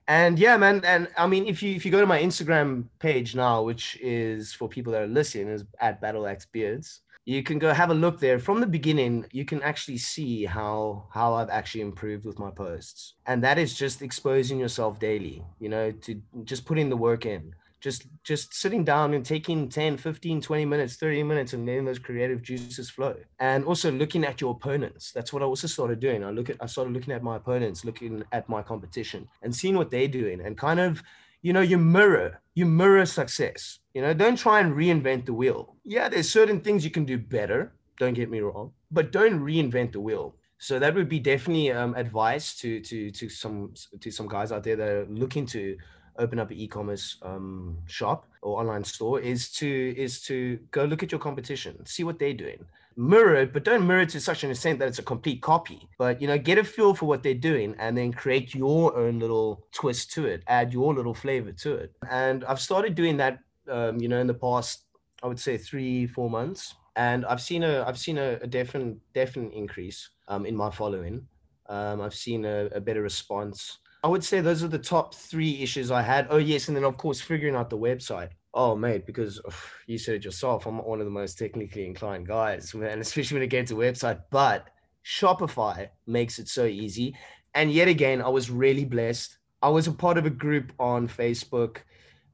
[0.09, 3.35] and yeah man and i mean if you if you go to my instagram page
[3.35, 7.71] now which is for people that are listening is at battle beards you can go
[7.71, 8.39] have a look there.
[8.39, 13.13] From the beginning you can actually see how how i've actually improved with my posts.
[13.27, 17.53] And that is just exposing yourself daily you know to just putting the work in
[17.79, 21.99] just just sitting down and taking 10 15 20 minutes 30 minutes and letting those
[21.99, 23.15] creative juices flow.
[23.39, 25.11] And also looking at your opponents.
[25.11, 26.23] That's what i also started doing.
[26.23, 29.75] I look at i started looking at my opponents looking at my competition and seeing
[29.75, 31.01] what they're doing and kind of
[31.41, 33.79] you know you mirror you mirror success.
[33.93, 35.75] You know don't try and reinvent the wheel.
[35.85, 39.93] Yeah there's certain things you can do better don't get me wrong but don't reinvent
[39.93, 40.35] the wheel.
[40.61, 44.63] So that would be definitely um, advice to to to some to some guys out
[44.63, 45.77] there that are looking to
[46.19, 51.01] open up an e-commerce um, shop or online store is to is to go look
[51.01, 54.43] at your competition, see what they're doing, mirror it, but don't mirror it to such
[54.43, 55.87] an extent that it's a complete copy.
[55.97, 59.19] But you know, get a feel for what they're doing and then create your own
[59.19, 61.93] little twist to it, add your little flavor to it.
[62.09, 64.83] And I've started doing that, um, you know, in the past,
[65.23, 68.97] I would say three, four months, and I've seen a I've seen a, a definite
[69.13, 71.27] definite increase um, in my following.
[71.67, 73.77] Um, I've seen a, a better response.
[74.03, 76.27] I would say those are the top three issues I had.
[76.29, 78.29] Oh yes, and then of course figuring out the website.
[78.53, 79.53] Oh mate, because ugh,
[79.87, 83.43] you said it yourself, I'm one of the most technically inclined guys, and especially when
[83.43, 84.21] it gets to website.
[84.31, 84.67] But
[85.05, 87.15] Shopify makes it so easy.
[87.53, 89.37] And yet again, I was really blessed.
[89.61, 91.79] I was a part of a group on Facebook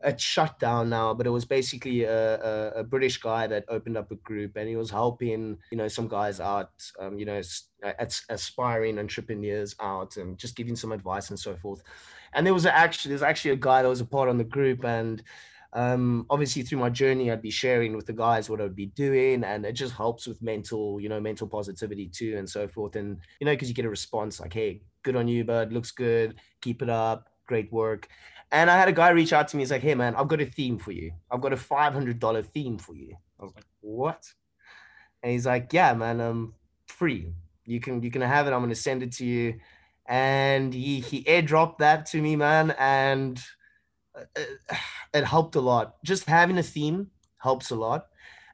[0.06, 3.98] it's shut down now, but it was basically a, a, a, British guy that opened
[3.98, 7.42] up a group and he was helping, you know, some guys out, um, you know,
[8.30, 11.82] aspiring entrepreneurs out and just giving some advice and so forth.
[12.34, 14.86] And there was actually, there's actually a guy that was a part on the group
[14.86, 15.24] and
[15.74, 19.44] um, obviously through my journey, I'd be sharing with the guys what I'd be doing
[19.44, 22.96] and it just helps with mental, you know, mental positivity too and so forth.
[22.96, 25.92] And, you know, because you get a response like, hey, good on you, bud, looks
[25.92, 28.08] good, keep it up, great work
[28.52, 29.64] and I had a guy reach out to me.
[29.64, 31.12] He's like, "Hey, man, I've got a theme for you.
[31.32, 34.26] I've got a five hundred dollar theme for you." I was like, "What?"
[35.24, 36.54] And he's like, "Yeah, man, um,
[36.88, 37.34] free.
[37.66, 38.54] You can you can have it.
[38.54, 39.60] I'm gonna send it to you."
[40.08, 43.42] And he he airdropped that to me, man, and
[44.36, 44.76] it, uh,
[45.14, 45.96] it helped a lot.
[46.04, 48.08] Just having a theme helps a lot.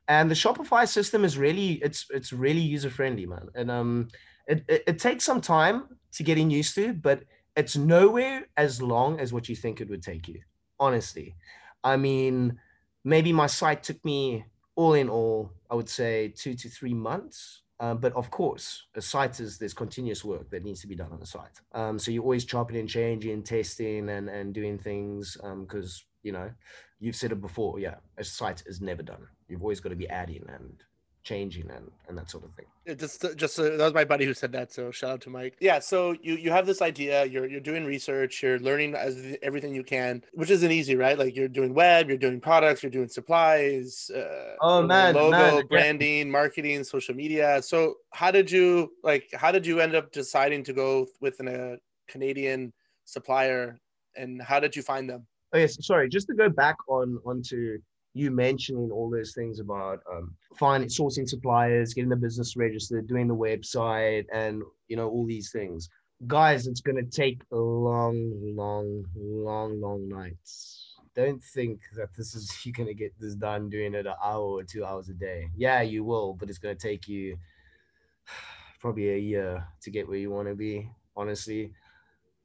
[0.07, 3.49] And the Shopify system is really it's it's really user friendly, man.
[3.55, 4.07] And um,
[4.47, 7.23] it, it, it takes some time to getting used to, but
[7.55, 10.41] it's nowhere as long as what you think it would take you.
[10.79, 11.35] Honestly,
[11.83, 12.59] I mean,
[13.03, 17.61] maybe my site took me all in all, I would say two to three months.
[17.79, 21.11] Um, but of course, a site is there's continuous work that needs to be done
[21.11, 21.59] on the site.
[21.73, 26.31] Um, so you're always chopping and changing, testing, and and doing things because um, you
[26.31, 26.51] know
[26.99, 27.79] you've said it before.
[27.79, 29.25] Yeah, a site is never done.
[29.47, 30.83] You've always got to be adding and
[31.23, 32.65] changing and, and that sort of thing.
[32.85, 34.73] It just just uh, that was my buddy who said that.
[34.73, 35.55] So shout out to Mike.
[35.59, 35.79] Yeah.
[35.79, 37.25] So you you have this idea.
[37.25, 38.41] You're you're doing research.
[38.41, 41.17] You're learning as everything you can, which isn't easy, right?
[41.17, 42.09] Like you're doing web.
[42.09, 42.81] You're doing products.
[42.81, 44.09] You're doing supplies.
[44.13, 46.31] Uh, oh man, logo, man, branding, yeah.
[46.31, 47.61] marketing, social media.
[47.61, 49.29] So how did you like?
[49.33, 52.73] How did you end up deciding to go with an, a Canadian
[53.05, 53.79] supplier,
[54.15, 55.27] and how did you find them?
[55.53, 56.09] Oh yes, sorry.
[56.09, 57.77] Just to go back on onto
[58.13, 63.27] you mentioning all those things about um, finding sourcing suppliers, getting the business registered, doing
[63.27, 65.89] the website, and you know all these things.
[66.27, 70.95] Guys, it's gonna take long, long, long, long nights.
[71.15, 74.63] don't think that this is you're gonna get this done doing it an hour or
[74.63, 75.47] two hours a day.
[75.55, 77.37] Yeah, you will, but it's gonna take you
[78.79, 80.89] probably a year to get where you want to be.
[81.15, 81.73] Honestly,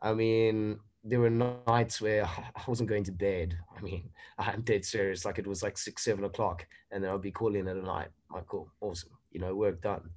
[0.00, 3.56] I mean, there were nights where I wasn't going to bed.
[3.76, 5.24] I mean, I'm dead serious.
[5.24, 8.08] Like it was like six, seven o'clock, and then I'd be calling at a night.
[8.32, 10.10] Like, cool, awesome, you know, work done.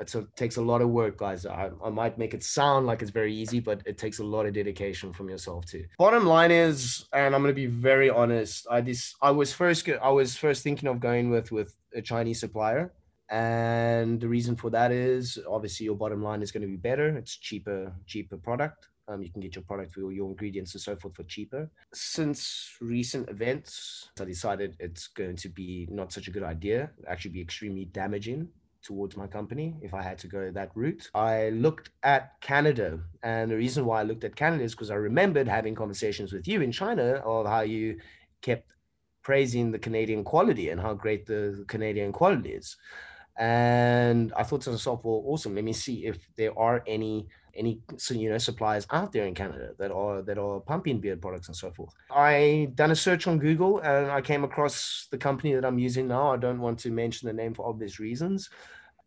[0.00, 1.46] It takes a lot of work, guys.
[1.46, 4.44] I, I might make it sound like it's very easy, but it takes a lot
[4.44, 5.84] of dedication from yourself too.
[5.98, 8.66] Bottom line is, and I'm going to be very honest.
[8.68, 12.40] I this I was first I was first thinking of going with with a Chinese
[12.40, 12.92] supplier,
[13.30, 17.16] and the reason for that is obviously your bottom line is going to be better.
[17.16, 20.96] It's cheaper, cheaper product um, you can get your product for your ingredients and so
[20.96, 21.70] forth for cheaper.
[21.92, 27.32] Since recent events, I decided it's going to be not such a good idea, actually
[27.32, 28.48] be extremely damaging
[28.82, 31.10] towards my company if I had to go that route.
[31.14, 34.96] I looked at Canada, and the reason why I looked at Canada is because I
[34.96, 37.98] remembered having conversations with you in China of how you
[38.42, 38.72] kept
[39.22, 42.76] praising the Canadian quality and how great the Canadian quality is.
[43.36, 45.54] And I thought to myself, well, awesome.
[45.54, 49.70] Let me see if there are any any you know suppliers out there in Canada
[49.78, 51.94] that are that are pumping beard products and so forth.
[52.10, 56.08] I done a search on Google and I came across the company that I'm using
[56.08, 56.32] now.
[56.32, 58.50] I don't want to mention the name for obvious reasons,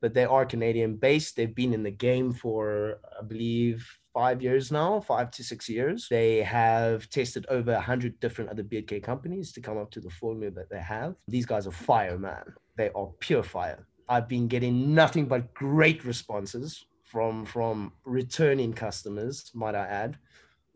[0.02, 1.36] but they are Canadian based.
[1.36, 6.08] They've been in the game for I believe five years now, five to six years.
[6.10, 10.00] They have tested over a hundred different other beard care companies to come up to
[10.00, 11.16] the formula that they have.
[11.28, 12.46] These guys are fire, man.
[12.78, 13.86] They are pure fire.
[14.10, 20.18] I've been getting nothing but great responses from from returning customers, might I add,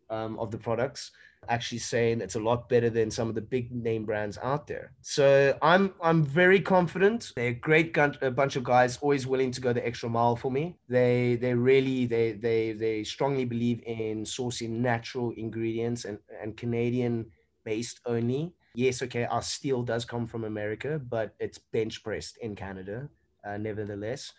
[0.10, 1.12] um, of the products,
[1.50, 4.94] actually saying it's a lot better than some of the big name brands out there.
[5.02, 7.34] So I'm I'm very confident.
[7.36, 10.36] They're a great gun- a bunch of guys, always willing to go the extra mile
[10.36, 10.78] for me.
[10.88, 17.26] They they really they they they strongly believe in sourcing natural ingredients and and Canadian
[17.66, 18.54] based only.
[18.74, 23.10] Yes, okay, our steel does come from America, but it's bench pressed in Canada,
[23.46, 24.32] uh, nevertheless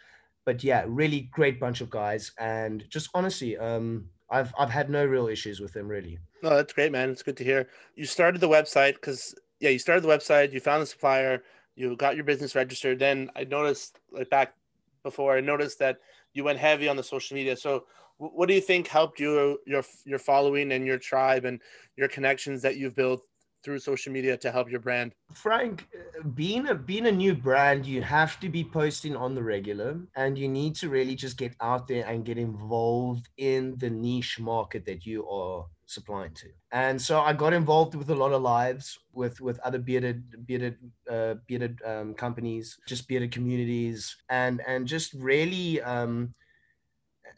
[0.44, 5.05] but yeah, really great bunch of guys, and just honestly, um, I've I've had no
[5.05, 6.18] real issues with them really.
[6.42, 7.11] No, that's great, man.
[7.11, 7.68] It's good to hear.
[7.94, 10.52] You started the website because yeah, you started the website.
[10.52, 11.42] You found the supplier.
[11.76, 12.98] You got your business registered.
[12.98, 14.55] Then I noticed like back
[15.02, 15.98] before, I noticed that
[16.33, 17.57] you went heavy on the social media.
[17.57, 17.85] So
[18.18, 21.61] what do you think helped you your your following and your tribe and
[21.96, 23.22] your connections that you've built
[23.62, 25.12] through social media to help your brand?
[25.33, 25.88] Frank,
[26.35, 30.38] being a being a new brand, you have to be posting on the regular and
[30.38, 34.85] you need to really just get out there and get involved in the niche market
[34.87, 36.48] that you are supplying to.
[36.72, 40.77] And so I got involved with a lot of lives with with other bearded bearded
[41.11, 46.35] uh, bearded um, companies, just bearded communities, and and just really um,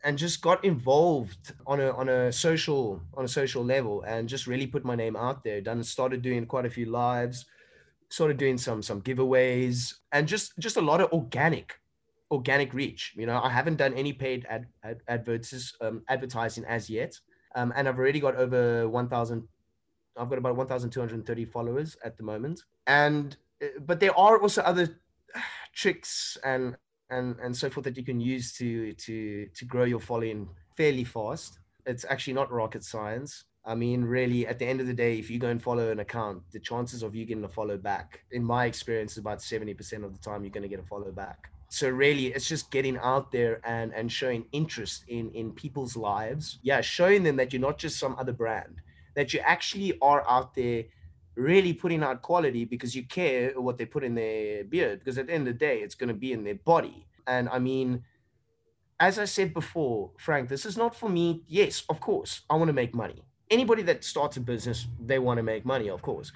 [0.05, 4.47] and just got involved on a on a social on a social level and just
[4.47, 5.61] really put my name out there.
[5.61, 7.47] Done started doing quite a few lives
[8.15, 11.75] started doing some some giveaways and just just a lot of organic
[12.31, 13.13] organic reach.
[13.17, 17.19] You know i haven't done any paid ad, ad adverts um, advertising as yet.
[17.57, 19.49] Um, and i've already got over 1000
[20.17, 22.63] i've got about 1230 followers at the moment.
[22.87, 25.01] And uh, but there are also other
[25.75, 26.77] tricks and
[27.11, 31.05] and and so forth that you can use to to to grow your following fairly
[31.05, 31.59] fast.
[31.87, 33.45] It's actually not rocket science.
[33.67, 36.01] I mean, really, at the end of the day, if you go and follow an
[36.01, 40.05] account, the chances of you getting a follow back, in my experience, is about 70%
[40.05, 41.51] of the time you're going to get a follow back.
[41.71, 46.59] So really, it's just getting out there and and showing interest in in people's lives.
[46.63, 48.81] Yeah, showing them that you're not just some other brand,
[49.15, 50.85] that you actually are out there
[51.37, 55.27] really putting out quality because you care what they put in their beard because at
[55.27, 57.07] the end of the day it's going to be in their body.
[57.27, 58.03] And i mean
[59.01, 61.43] as i said before frank this is not for me.
[61.47, 63.23] Yes of course i want to make money.
[63.51, 66.33] Anybody that starts a business they want to make money of course.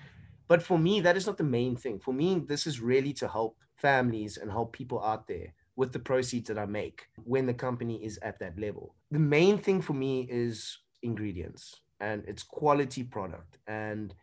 [0.49, 1.99] But for me that is not the main thing.
[1.99, 5.99] For me this is really to help families and help people out there with the
[6.01, 8.95] proceeds that i make when the company is at that level.
[9.13, 13.59] The main thing for me is ingredients and it's quality product.
[13.67, 14.15] And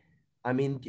[0.46, 0.80] I mean,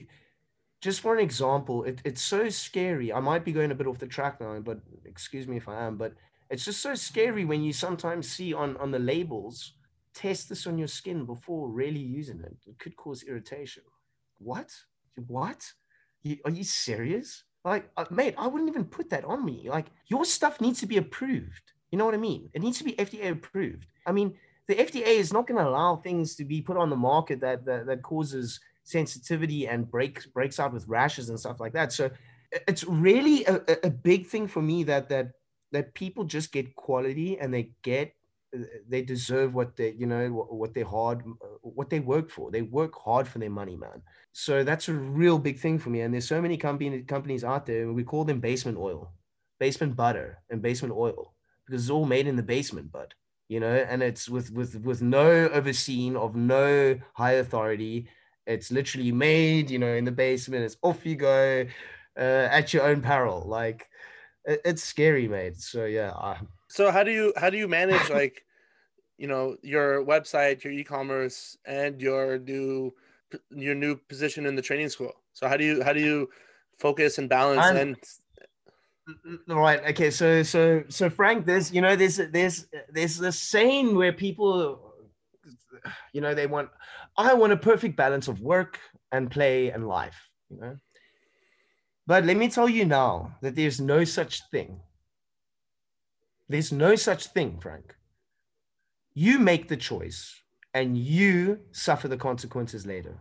[0.82, 3.12] just for an example, it, it's so scary.
[3.12, 5.84] I might be going a bit off the track now, but excuse me if I
[5.84, 6.12] am, but
[6.50, 9.72] it's just so scary when you sometimes see on, on the labels,
[10.14, 12.56] test this on your skin before really using it.
[12.66, 13.82] It could cause irritation.
[14.38, 14.70] What?
[15.26, 15.64] What?
[16.22, 17.42] You, are you serious?
[17.64, 19.68] Like, uh, mate, I wouldn't even put that on me.
[19.68, 21.72] Like, your stuff needs to be approved.
[21.90, 22.48] You know what I mean?
[22.52, 23.86] It needs to be FDA approved.
[24.06, 24.34] I mean,
[24.68, 27.64] the FDA is not going to allow things to be put on the market that,
[27.64, 31.92] that, that causes sensitivity and breaks breaks out with rashes and stuff like that.
[31.92, 32.10] So
[32.68, 35.32] it's really a, a big thing for me that that
[35.72, 38.14] that people just get quality and they get
[38.56, 42.50] uh, they deserve what they you know what they hard uh, what they work for.
[42.50, 44.02] They work hard for their money man.
[44.32, 46.02] So that's a real big thing for me.
[46.02, 49.12] And there's so many company, companies out there we call them basement oil
[49.58, 51.34] basement butter and basement oil
[51.66, 53.14] because it's all made in the basement bud
[53.48, 53.74] you know?
[53.88, 58.08] And it's with with with no overseeing of no high authority
[58.46, 61.66] it's literally made you know in the basement it's off you go
[62.16, 63.88] uh, at your own peril like
[64.44, 66.38] it, it's scary mate so yeah I,
[66.68, 68.44] so how do you how do you manage like
[69.18, 72.92] you know your website your e-commerce and your new
[73.50, 75.12] your new position in the training school?
[75.32, 76.28] So how do you how do you
[76.78, 77.96] focus and balance I'm, and
[79.46, 84.12] right okay so so so frank there's you know there's there's there's this saying where
[84.12, 84.94] people
[86.12, 86.68] you know they want
[87.18, 88.78] i want a perfect balance of work
[89.12, 90.76] and play and life you know
[92.06, 94.80] but let me tell you now that there's no such thing
[96.48, 97.94] there's no such thing, Frank.
[99.14, 100.34] You make the choice
[100.74, 103.18] and you suffer the consequences later.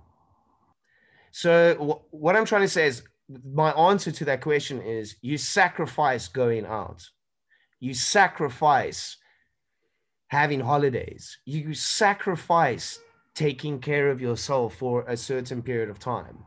[1.32, 3.04] So, what I'm trying to say is
[3.44, 7.04] my answer to that question is you sacrifice going out,
[7.80, 9.18] you sacrifice
[10.28, 13.00] having holidays, you sacrifice
[13.36, 16.38] taking care of yourself for a certain period of time.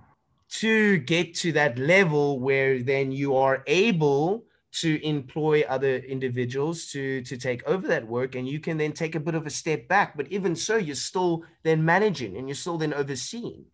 [0.60, 7.22] To get to that level where then you are able to employ other individuals to
[7.22, 9.88] to take over that work and you can then take a bit of a step
[9.88, 13.64] back but even so you're still then managing and you're still then overseeing.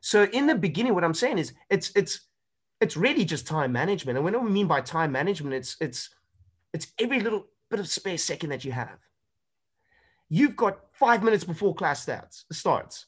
[0.00, 2.20] So in the beginning what i'm saying is it's it's
[2.80, 4.16] it's really just time management.
[4.18, 5.54] And what i mean by time management?
[5.54, 6.10] It's it's
[6.72, 8.98] it's every little bit of spare second that you have
[10.34, 13.06] you've got five minutes before class starts starts.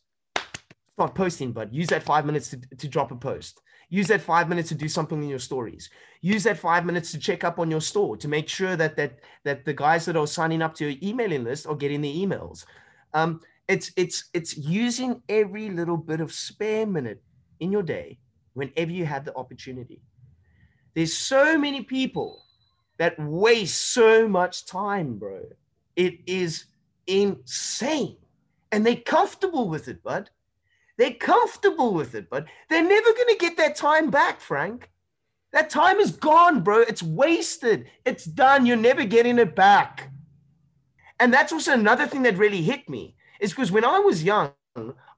[0.94, 3.60] Start posting but use that five minutes to, to drop a post.
[3.88, 5.90] Use that five minutes to do something in your stories.
[6.20, 9.18] Use that five minutes to check up on your store to make sure that that
[9.44, 12.64] that the guys that are signing up to your emailing list are getting the emails.
[13.12, 17.22] Um, it's it's it's using every little bit of spare minute
[17.58, 18.18] in your day
[18.54, 20.00] whenever you have the opportunity.
[20.94, 22.42] There's so many people
[22.98, 25.42] that waste so much time bro.
[25.96, 26.66] It is
[27.06, 28.16] insane
[28.72, 30.30] and they're comfortable with it bud
[30.96, 34.90] they're comfortable with it, but they're never going to get that time back, Frank.
[35.52, 36.80] That time is gone, bro.
[36.80, 37.86] It's wasted.
[38.04, 38.66] It's done.
[38.66, 40.10] You're never getting it back.
[41.20, 44.52] And that's also another thing that really hit me is because when I was young,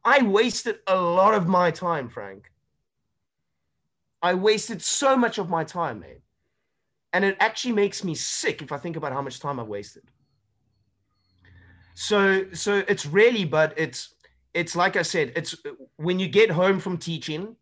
[0.04, 2.50] I wasted a lot of my time, Frank.
[4.20, 6.20] I wasted so much of my time, mate.
[7.12, 10.04] And it actually makes me sick if I think about how much time I wasted.
[12.00, 14.14] So, so it's really, but it's
[14.54, 15.56] it's like I said, it's
[15.96, 17.56] when you get home from teaching,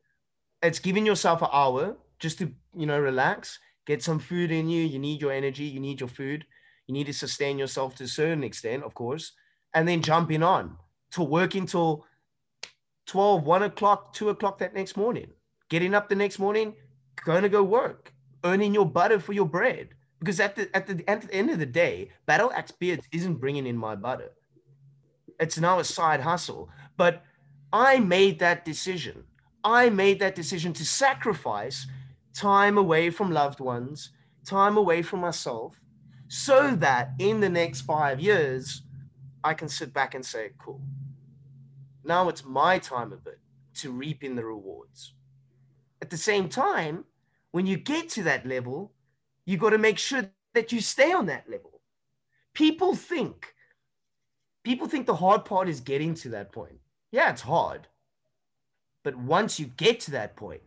[0.61, 4.84] it's giving yourself an hour just to, you know, relax, get some food in you.
[4.84, 6.45] You need your energy, you need your food,
[6.87, 9.32] you need to sustain yourself to a certain extent, of course,
[9.72, 10.76] and then jumping on
[11.12, 12.05] to work until
[13.07, 15.30] 12, 1 o'clock, 2 o'clock that next morning.
[15.70, 16.74] Getting up the next morning,
[17.24, 18.12] going to go work,
[18.45, 19.95] earning your butter for your bread.
[20.18, 23.36] Because at the, at the, at the end of the day, Battle Axe Beards isn't
[23.36, 24.32] bringing in my butter
[25.40, 26.68] it's now a side hustle.
[26.96, 27.22] But
[27.72, 29.24] I made that decision.
[29.64, 31.86] I made that decision to sacrifice
[32.34, 34.12] time away from loved ones,
[34.44, 35.80] time away from myself,
[36.28, 38.82] so that in the next five years,
[39.42, 40.80] I can sit back and say, cool.
[42.04, 43.40] Now it's my time of it
[43.76, 45.14] to reap in the rewards.
[46.00, 47.04] At the same time,
[47.50, 48.92] when you get to that level,
[49.47, 51.80] you got to make sure that you stay on that level.
[52.53, 53.55] People think
[54.64, 56.80] people think the hard part is getting to that point.
[57.12, 57.86] Yeah, it's hard.
[59.05, 60.62] But once you get to that point,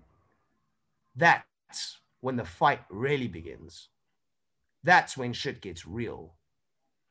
[1.18, 3.90] that's when the fight really begins.
[4.86, 6.36] That's when shit gets real.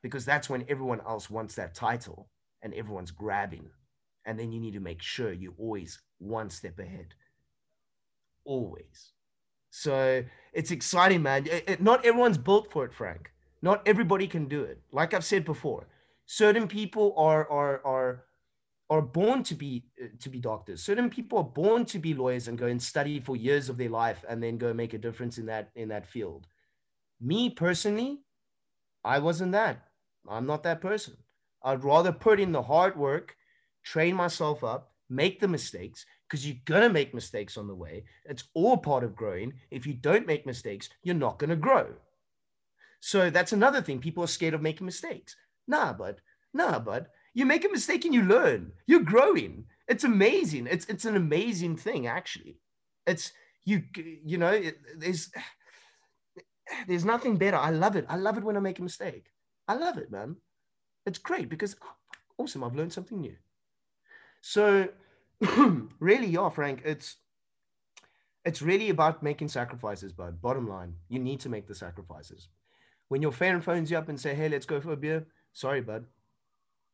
[0.01, 2.29] Because that's when everyone else wants that title
[2.63, 3.69] and everyone's grabbing.
[4.25, 7.13] And then you need to make sure you're always one step ahead.
[8.45, 9.11] Always.
[9.69, 11.45] So it's exciting, man.
[11.45, 13.31] It, it, not everyone's built for it, Frank.
[13.61, 14.81] Not everybody can do it.
[14.91, 15.87] Like I've said before,
[16.25, 18.23] certain people are are are
[18.89, 22.47] are born to be uh, to be doctors certain people are born to be lawyers
[22.47, 25.37] and go and study for years of their life and then go make a difference
[25.37, 26.47] in that in that field
[27.21, 28.19] me personally
[29.03, 29.85] i wasn't that
[30.27, 31.15] i'm not that person
[31.63, 33.35] i'd rather put in the hard work
[33.83, 38.03] train myself up make the mistakes because you're going to make mistakes on the way
[38.25, 41.87] it's all part of growing if you don't make mistakes you're not going to grow
[42.99, 45.35] so that's another thing people are scared of making mistakes
[45.69, 46.19] Nah, bud.
[46.51, 47.07] Nah, bud.
[47.35, 48.71] You make a mistake and you learn.
[48.87, 49.65] You're growing.
[49.87, 50.67] It's amazing.
[50.69, 52.57] It's it's an amazing thing, actually.
[53.05, 53.31] It's
[53.65, 53.83] you
[54.25, 55.31] you know it, there's
[56.87, 57.57] there's nothing better.
[57.57, 58.05] I love it.
[58.09, 59.27] I love it when I make a mistake.
[59.67, 60.37] I love it, man.
[61.05, 61.95] It's great because oh,
[62.39, 63.35] awesome, I've learned something new.
[64.41, 64.89] So
[65.99, 67.17] really, yeah, Frank, it's
[68.45, 70.41] it's really about making sacrifices, bud.
[70.41, 72.47] Bottom line, you need to make the sacrifices.
[73.07, 75.81] When your friend phones you up and say, "Hey, let's go for a beer," sorry,
[75.81, 76.05] bud,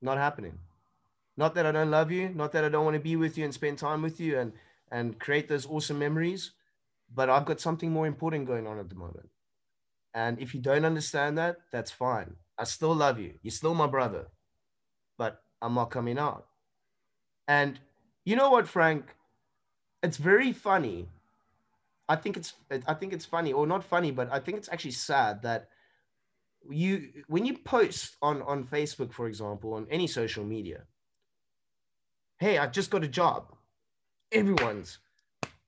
[0.02, 0.60] not happening.
[1.38, 3.44] Not that I don't love you, not that I don't want to be with you
[3.46, 4.54] and spend time with you and
[4.92, 6.52] and create those awesome memories,
[7.14, 9.30] but I've got something more important going on at the moment.
[10.14, 12.36] And if you don't understand that, that's fine.
[12.58, 13.34] I still love you.
[13.42, 14.28] You're still my brother,
[15.18, 16.48] but I'm not coming out.
[17.48, 17.80] And
[18.26, 19.16] you know what, Frank?
[20.04, 21.08] It's very funny.
[22.10, 22.54] I think it's
[22.88, 25.70] I think it's funny, or not funny, but I think it's actually sad that
[26.70, 30.84] you when you post on on Facebook, for example, on any social media,
[32.40, 33.54] hey, I just got a job.
[34.32, 35.00] Everyone's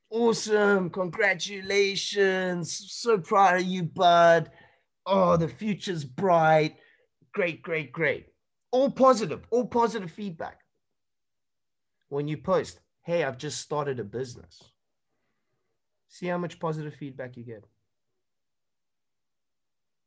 [0.10, 4.51] awesome, congratulations, so proud of you, bud.
[5.05, 6.76] Oh, the future's bright.
[7.34, 8.28] Great, great, great.
[8.72, 10.60] All positive, all positive feedback.
[12.10, 14.64] When you post, hey, I've just started a business.
[16.08, 17.66] See how much positive feedback you get.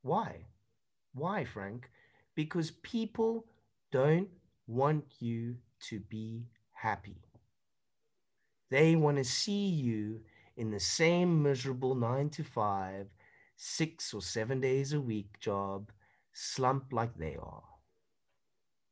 [0.02, 0.46] Why?
[1.14, 1.90] Why, Frank?
[2.34, 3.44] Because people
[3.92, 4.28] don't
[4.66, 5.56] want you
[5.88, 7.16] to be happy.
[8.70, 10.20] They want to see you
[10.56, 13.06] in the same miserable nine to five,
[13.56, 15.90] six or seven days a week job,
[16.32, 17.64] slump like they are.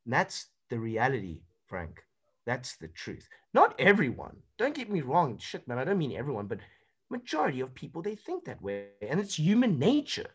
[0.05, 2.03] And that's the reality, Frank.
[2.45, 3.27] That's the truth.
[3.53, 4.37] Not everyone.
[4.57, 5.37] Don't get me wrong.
[5.37, 5.77] Shit, man.
[5.77, 6.59] I don't mean everyone, but
[7.09, 10.29] majority of people they think that way, and it's human nature.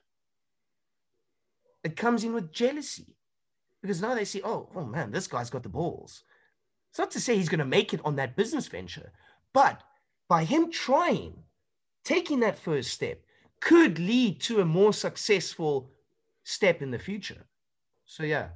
[1.82, 3.16] It comes in with jealousy
[3.82, 6.24] because now they see, oh, oh man, this guy's got the balls.
[6.90, 9.12] It's not to say he's going to make it on that business venture,
[9.52, 9.82] but
[10.28, 11.34] by him trying,
[12.05, 13.20] taking that first step
[13.61, 15.90] could lead to a more successful
[16.44, 17.46] step in the future.
[18.07, 18.48] So, yeah,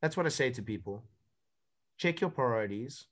[0.00, 1.02] that's what I say to people.
[2.00, 3.08] Check your priorities.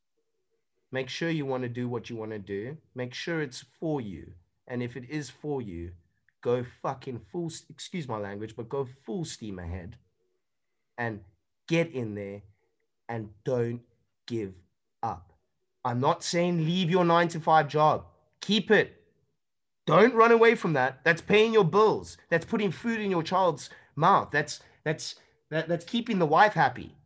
[0.90, 2.78] Make sure you want to do what you want to do.
[2.94, 4.32] Make sure it's for you.
[4.66, 5.90] And if it is for you,
[6.40, 9.98] go fucking full, excuse my language, but go full steam ahead
[10.96, 11.20] and
[11.68, 12.40] get in there
[13.10, 13.82] and don't
[14.26, 14.54] give
[15.02, 15.34] up.
[15.84, 18.06] I'm not saying leave your nine to five job,
[18.40, 18.94] keep it.
[19.86, 21.04] Don't run away from that.
[21.04, 22.16] That's paying your bills.
[22.30, 24.30] That's putting food in your child's mouth.
[24.32, 25.16] That's that's
[25.50, 26.97] that, that's keeping the wife happy.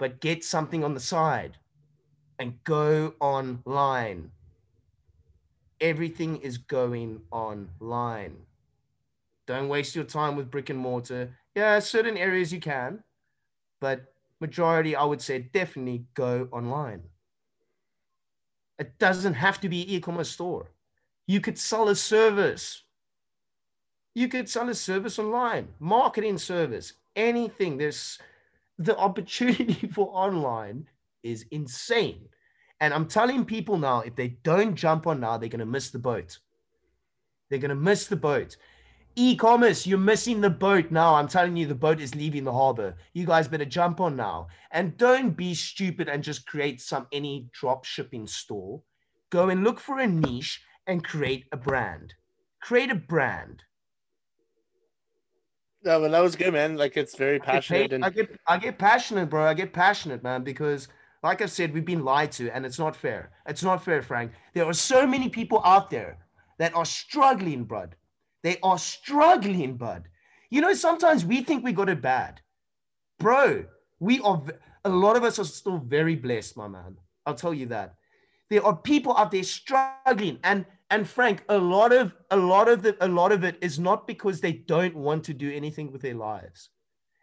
[0.00, 1.58] But get something on the side
[2.38, 4.30] and go online.
[5.78, 8.38] Everything is going online.
[9.46, 11.36] Don't waste your time with brick and mortar.
[11.54, 13.04] Yeah, certain areas you can,
[13.78, 17.02] but majority, I would say, definitely go online.
[18.78, 20.70] It doesn't have to be e-commerce store.
[21.26, 22.84] You could sell a service.
[24.14, 27.76] You could sell a service online, marketing service, anything.
[27.76, 28.18] There's
[28.80, 30.86] the opportunity for online
[31.22, 32.28] is insane.
[32.80, 35.90] And I'm telling people now, if they don't jump on now, they're going to miss
[35.90, 36.38] the boat.
[37.50, 38.56] They're going to miss the boat.
[39.16, 41.14] E-commerce you're missing the boat now.
[41.14, 42.94] I'm telling you the boat is leaving the harbor.
[43.12, 44.46] You guys better jump on now.
[44.70, 48.80] And don't be stupid and just create some any drop shipping store.
[49.28, 52.14] Go and look for a niche and create a brand.
[52.62, 53.64] Create a brand
[55.84, 58.04] no but that was good man like it's very passionate I get, and...
[58.04, 60.88] I get i get passionate bro i get passionate man because
[61.22, 64.32] like i said we've been lied to and it's not fair it's not fair frank
[64.54, 66.18] there are so many people out there
[66.58, 67.86] that are struggling bro
[68.42, 70.08] they are struggling, bud.
[70.50, 72.40] You know, sometimes we think we got it bad.
[73.18, 73.66] Bro,
[73.98, 74.42] we are,
[74.84, 76.96] a lot of us are still very blessed, my man.
[77.26, 77.94] I'll tell you that.
[78.48, 80.38] There are people out there struggling.
[80.42, 83.78] And and Frank, a lot of a lot of the a lot of it is
[83.78, 86.70] not because they don't want to do anything with their lives.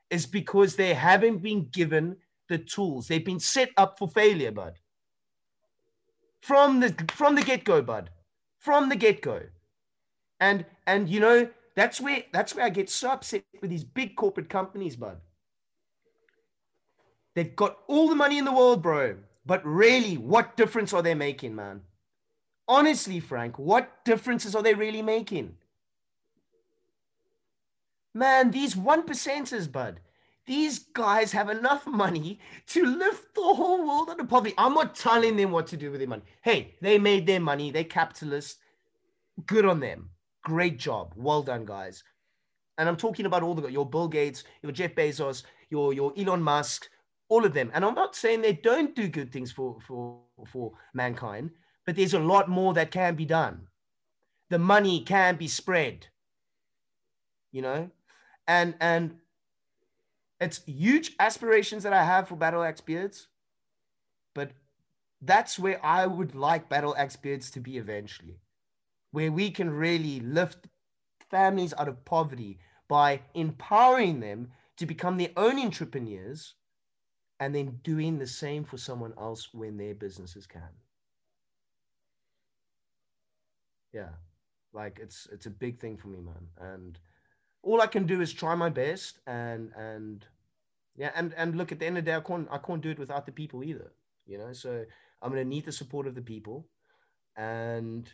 [0.10, 2.16] It's because they haven't been given
[2.48, 3.08] the tools.
[3.08, 4.80] They've been set up for failure, bud.
[6.42, 8.10] From the from the get-go, bud.
[8.60, 9.42] From the get-go.
[10.40, 14.16] And and you know, that's where that's where I get so upset with these big
[14.16, 15.18] corporate companies, bud.
[17.36, 19.18] They've got all the money in the world, bro.
[19.46, 21.82] But really, what difference are they making, man?
[22.68, 25.56] Honestly, Frank, what differences are they really making?
[28.14, 30.00] Man, these one percenters, bud.
[30.48, 34.56] These guys have enough money to lift the whole world out of poverty.
[34.58, 36.24] I'm not telling them what to do with their money.
[36.42, 37.70] Hey, they made their money.
[37.70, 38.56] They're capitalists.
[39.46, 40.10] Good on them.
[40.44, 41.14] Great job.
[41.16, 42.04] Well done, guys.
[42.78, 46.42] And I'm talking about all the your Bill Gates, your Jeff Bezos, your your Elon
[46.42, 46.88] Musk,
[47.28, 47.70] all of them.
[47.74, 51.52] And I'm not saying they don't do good things for for for mankind,
[51.88, 53.68] but there's a lot more that can be done.
[54.50, 56.08] The money can be spread.
[57.54, 57.90] You know,
[58.46, 59.16] and and
[60.40, 63.30] it's huge aspirations that I have for Battle Axe Beards,
[64.36, 64.52] but
[65.22, 68.42] that's where I would like Battle Axe Beards to be eventually,
[69.12, 70.68] where we can really lift
[71.32, 72.60] families out of poverty
[72.90, 76.54] by empowering them to become their own entrepreneurs
[77.40, 80.70] and then doing the same for someone else when their businesses can.
[83.94, 84.10] Yeah,
[84.74, 86.48] like it's it's a big thing for me, man.
[86.60, 87.00] And
[87.64, 90.26] all I can do is try my best and and
[90.96, 92.90] yeah, and and look at the end of the day, I can't I can't do
[92.92, 93.92] it without the people either.
[94.26, 94.86] You know, so
[95.22, 96.68] I'm gonna need the support of the people,
[97.38, 98.10] and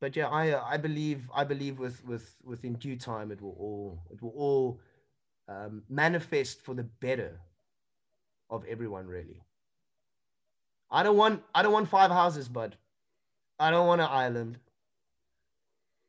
[0.00, 4.02] but yeah, I I believe I believe with with within due time it will all
[4.10, 4.80] it will all
[5.48, 7.40] um, manifest for the better
[8.50, 9.40] of everyone really.
[10.90, 12.76] I don't want I don't want five houses, bud.
[13.58, 14.58] I don't want an island.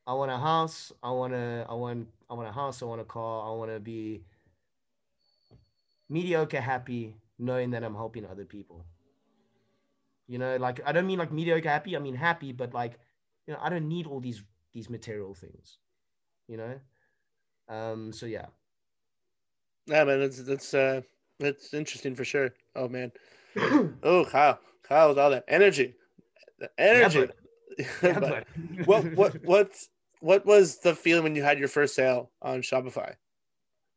[0.07, 0.93] I want a house.
[1.03, 2.81] I want to I want I want a house.
[2.81, 3.51] I want a car.
[3.51, 4.21] I want to be
[6.09, 8.85] mediocre happy knowing that I'm helping other people.
[10.27, 11.95] You know, like I don't mean like mediocre happy.
[11.95, 12.97] I mean happy, but like
[13.45, 14.41] you know, I don't need all these
[14.73, 15.77] these material things.
[16.47, 16.79] You know,
[17.67, 18.13] um.
[18.13, 18.45] So yeah.
[19.87, 21.01] Yeah, man, that's that's uh
[21.39, 22.53] that's interesting for sure.
[22.75, 23.11] Oh man.
[24.03, 25.95] oh, Kyle, Kyle with all that energy,
[26.59, 27.19] the energy.
[27.19, 27.25] Yeah,
[27.77, 28.47] but, yeah, but
[28.85, 29.87] what what what
[30.21, 33.15] what was the feeling when you had your first sale on Shopify?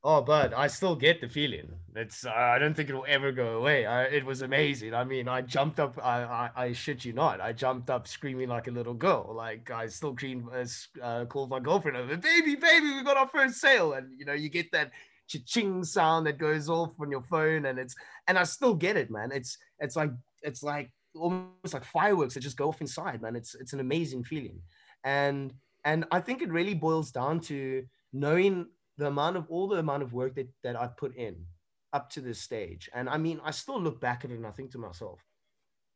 [0.03, 1.69] Oh, but I still get the feeling.
[1.95, 3.85] It's uh, I don't think it'll ever go away.
[3.85, 4.95] I, it was amazing.
[4.95, 5.99] I mean, I jumped up.
[6.03, 7.43] I, I, I shit you not.
[7.43, 9.35] I jumped up screaming like a little girl.
[9.35, 10.65] Like I still dream, uh,
[11.03, 14.33] uh, called my girlfriend over, baby, baby, we got our first sale, and you know
[14.33, 14.91] you get that
[15.29, 17.95] ching sound that goes off on your phone, and it's
[18.27, 19.31] and I still get it, man.
[19.33, 23.37] It's it's like it's like almost like fireworks that just go off inside, man.
[23.37, 24.63] It's it's an amazing feeling,
[25.05, 25.53] and
[25.85, 28.67] and I think it really boils down to knowing
[28.99, 31.47] the amount of all the amount of work that, that I've put in
[31.93, 32.89] up to this stage.
[32.95, 35.21] And I mean, I still look back at it and I think to myself,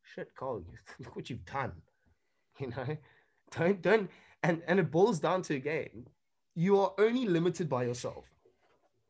[0.02, 0.64] shit, Carl,
[0.98, 1.72] look what you've done.
[2.60, 2.96] You know,
[3.50, 4.08] don't, don't,
[4.44, 6.06] and, and it boils down to again,
[6.54, 8.26] you are only limited by yourself,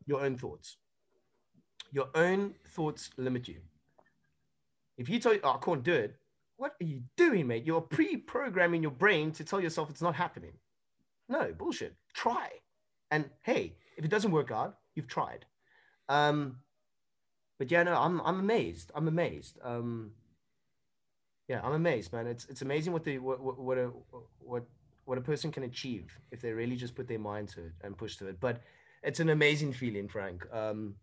[0.06, 0.78] your own thoughts.
[1.92, 3.60] Your own thoughts limit you.
[4.96, 6.16] If you tell you, oh, I can't do it,
[6.56, 7.66] what are you doing, mate?
[7.66, 10.54] You're pre programming your brain to tell yourself it's not happening.
[11.28, 11.94] No, bullshit.
[12.12, 12.48] Try.
[13.10, 15.46] And hey, if it doesn't work out, you've tried.
[16.08, 16.58] Um,
[17.58, 18.90] but yeah, no, I'm I'm amazed.
[18.94, 19.58] I'm amazed.
[19.62, 20.12] Um,
[21.48, 22.26] yeah, I'm amazed, man.
[22.26, 23.90] It's it's amazing what the what what what a
[24.38, 24.64] what
[25.04, 27.96] what a person can achieve if they really just put their mind to it and
[27.96, 28.40] push to it.
[28.40, 28.62] But
[29.02, 30.46] it's an amazing feeling, Frank.
[30.52, 30.96] Um,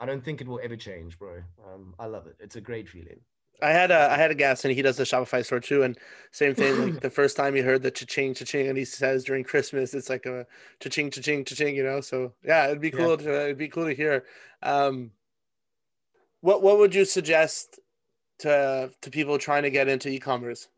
[0.00, 1.42] I don't think it will ever change, bro.
[1.66, 2.36] Um, I love it.
[2.40, 3.20] It's a great feeling.
[3.60, 5.98] I had a I had a guest and he does the Shopify store too, and
[6.30, 6.80] same thing.
[6.80, 10.10] Like the first time he heard the cha-ching cha-ching, and he says during Christmas, it's
[10.10, 10.46] like a
[10.80, 12.00] cha-ching cha-ching cha-ching, you know.
[12.00, 13.16] So yeah, it'd be cool yeah.
[13.16, 14.24] to it'd be cool to hear.
[14.62, 15.12] Um,
[16.40, 17.78] what what would you suggest
[18.40, 20.68] to to people trying to get into e-commerce?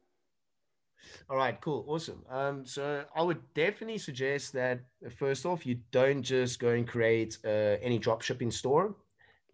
[1.30, 2.22] All right, cool, awesome.
[2.28, 4.80] Um, so I would definitely suggest that
[5.16, 8.94] first off, you don't just go and create uh, any drop shipping store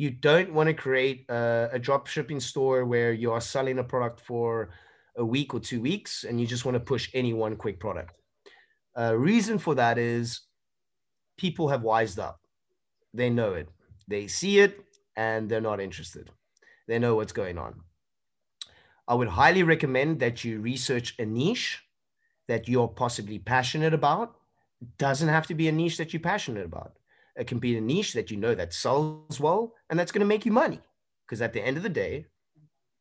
[0.01, 3.84] you don't want to create a, a drop shipping store where you are selling a
[3.84, 4.70] product for
[5.18, 8.16] a week or two weeks and you just want to push any one quick product.
[8.98, 10.40] Uh, reason for that is
[11.36, 12.40] people have wised up.
[13.12, 13.68] They know it.
[14.09, 14.80] They see it
[15.16, 16.30] and they're not interested.
[16.88, 17.82] They know what's going on.
[19.07, 21.78] I would highly recommend that you research a niche
[22.48, 24.34] that you're possibly passionate about.
[24.80, 26.96] It doesn't have to be a niche that you're passionate about.
[27.41, 30.26] It can be a niche that you know that sells well and that's going to
[30.26, 30.78] make you money.
[31.26, 32.26] Because at the end of the day,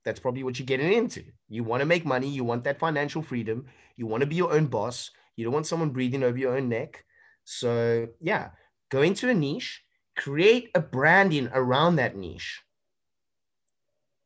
[0.06, 1.26] that's probably what you're getting into.
[1.50, 2.30] You want to make money.
[2.30, 3.66] You want that financial freedom.
[3.98, 5.12] You want to be your own boss.
[5.36, 7.04] You don't want someone breathing over your own neck.
[7.44, 8.52] So, yeah,
[8.90, 9.84] go into a niche,
[10.16, 12.62] create a branding around that niche,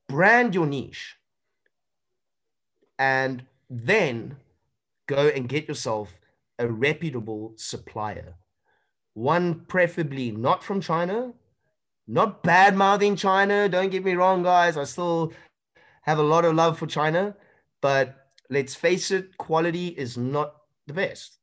[0.07, 1.16] brand your niche,
[2.99, 4.38] and then
[5.07, 6.14] go and get yourself
[6.59, 8.36] a reputable supplier
[9.14, 11.34] one preferably not from China,
[12.07, 13.70] not bad mouthing China.
[13.70, 14.78] Don't get me wrong, guys.
[14.78, 15.34] I still
[16.01, 17.36] have a lot of love for China,
[17.82, 20.55] but let's face it, quality is not
[20.88, 21.38] the best.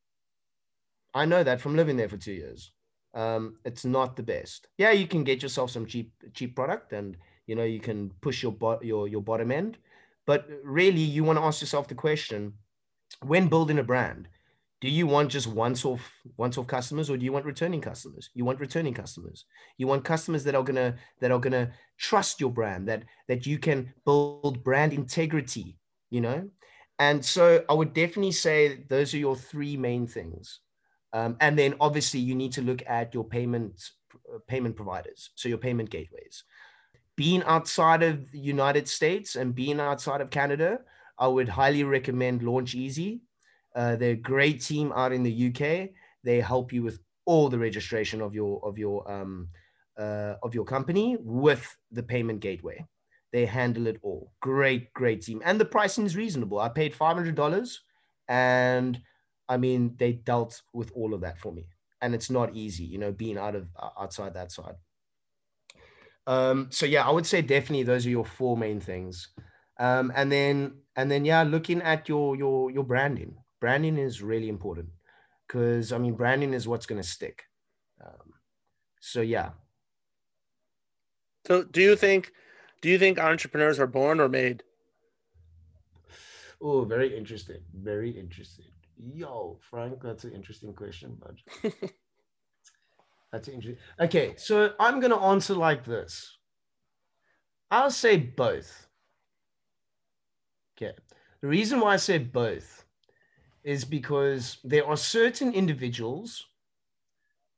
[1.14, 2.72] I know that from living there for two years.
[3.14, 4.68] Um, it's not the best.
[4.78, 7.16] Yeah, you can get yourself some cheap cheap product, and
[7.46, 9.78] you know you can push your bo- your your bottom end.
[10.26, 12.54] But really, you want to ask yourself the question:
[13.26, 14.28] when building a brand,
[14.80, 16.00] do you want just once off
[16.36, 19.44] once off customers or do you want returning customers you want returning customers
[19.78, 23.58] you want customers that are gonna that are gonna trust your brand that that you
[23.58, 25.76] can build brand integrity
[26.10, 26.48] you know
[26.98, 30.60] and so i would definitely say those are your three main things
[31.12, 33.80] um, and then obviously you need to look at your payment
[34.46, 36.44] payment providers, so your payment gateways.
[37.16, 40.80] Being outside of the United States and being outside of Canada,
[41.18, 43.20] I would highly recommend Launch Easy.
[43.74, 45.90] Uh, they're a great team out in the UK.
[46.24, 49.48] They help you with all the registration of your of your um,
[49.98, 52.84] uh, of your company with the payment gateway.
[53.32, 54.32] They handle it all.
[54.40, 56.58] Great, great team, and the pricing is reasonable.
[56.58, 57.80] I paid five hundred dollars,
[58.28, 59.00] and
[59.48, 61.68] I mean they dealt with all of that for me,
[62.00, 64.74] and it's not easy, you know, being out of uh, outside that side.
[66.26, 69.28] Um, so yeah, I would say definitely those are your four main things,
[69.78, 73.36] um, and then and then yeah, looking at your your your branding.
[73.60, 74.88] Branding is really important
[75.46, 77.44] because I mean branding is what's going to stick.
[78.04, 78.34] Um,
[79.00, 79.50] so yeah.
[81.46, 82.32] So do you think
[82.80, 84.62] do you think entrepreneurs are born or made?
[86.62, 87.60] Oh, very interesting.
[87.74, 88.66] Very interesting.
[88.96, 91.38] Yo, Frank, that's an interesting question, bud.
[93.32, 93.82] that's interesting.
[93.98, 96.38] Okay, so I'm gonna answer like this.
[97.70, 98.88] I'll say both.
[100.76, 100.94] Okay.
[101.40, 102.84] The reason why I say both
[103.64, 106.46] is because there are certain individuals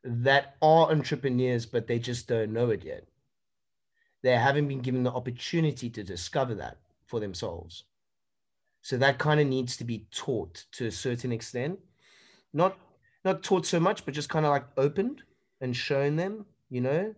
[0.05, 3.07] that are entrepreneurs, but they just don't know it yet.
[4.23, 7.85] They haven't been given the opportunity to discover that for themselves.
[8.83, 11.79] So that kind of needs to be taught to a certain extent.
[12.53, 12.77] Not
[13.25, 15.23] not taught so much, but just kind of like opened
[15.61, 17.15] and shown them, you know.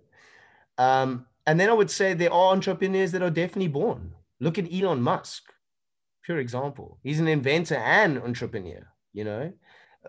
[0.76, 4.12] Um, and then I would say there are entrepreneurs that are definitely born.
[4.38, 5.53] Look at Elon Musk,
[6.24, 6.98] pure example.
[7.02, 9.52] He's an inventor and entrepreneur, you know.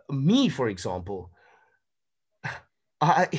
[0.10, 1.32] Me, for example,
[3.02, 3.30] I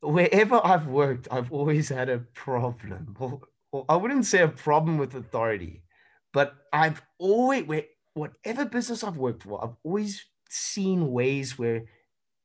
[0.00, 3.16] wherever I've worked, I've always had a problem.
[3.88, 5.82] I wouldn't say a problem with authority,
[6.32, 7.84] but I've always, where,
[8.14, 11.84] whatever business I've worked for, I've always seen ways where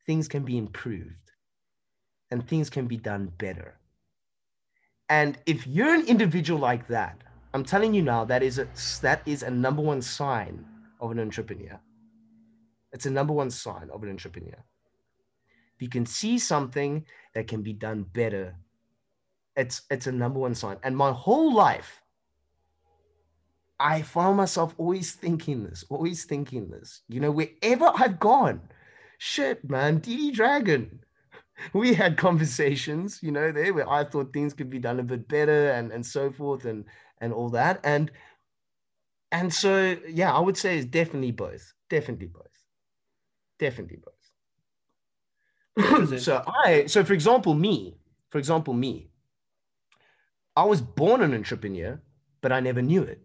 [0.06, 1.32] things can be improved
[2.32, 3.78] and things can be done better.
[5.10, 7.22] And if you're an individual like that,
[7.54, 8.68] I'm telling you now, that is a
[9.02, 10.66] that is a number one sign
[11.00, 11.80] of an entrepreneur.
[12.92, 14.64] It's a number one sign of an entrepreneur.
[15.76, 18.56] If you can see something that can be done better,
[19.56, 20.78] it's it's a number one sign.
[20.84, 22.02] And my whole life,
[23.80, 27.02] I found myself always thinking this, always thinking this.
[27.08, 28.62] You know, wherever I've gone,
[29.18, 31.00] shit, man, DD Dragon.
[31.74, 35.28] We had conversations, you know, there where I thought things could be done a bit
[35.28, 36.86] better and and so forth and
[37.22, 37.80] and all that.
[37.84, 38.12] And
[39.32, 41.74] and so yeah, I would say it's definitely both.
[41.90, 42.48] Definitely both.
[43.60, 44.14] Definitely both.
[46.22, 47.98] so I so for example, me,
[48.30, 49.10] for example, me,
[50.56, 52.02] I was born an entrepreneur,
[52.42, 53.22] but I never knew it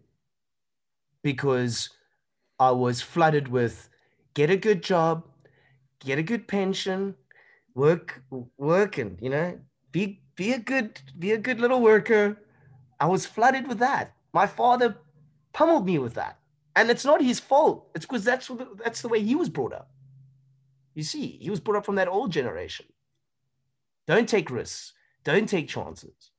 [1.23, 1.89] because
[2.59, 3.89] I was flooded with
[4.33, 5.25] get a good job,
[5.99, 7.15] get a good pension,
[7.75, 8.21] work,
[8.57, 9.59] work, and you know,
[9.91, 12.37] be be a good be a good little worker.
[13.03, 14.13] I was flooded with that.
[14.31, 14.95] My father
[15.51, 16.39] pummeled me with that,
[16.73, 17.89] and it's not his fault.
[17.93, 18.49] It's because that's
[18.81, 19.89] that's the way he was brought up.
[20.93, 22.85] You see, he was brought up from that old generation.
[24.07, 24.93] Don't take risks.
[25.25, 26.31] Don't take chances.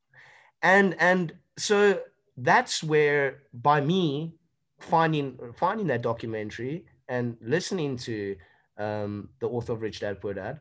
[0.62, 2.00] And and so
[2.38, 4.36] that's where by me
[4.78, 8.36] finding finding that documentary and listening to
[8.78, 10.60] um, the author of Rich Dad Poor Dad,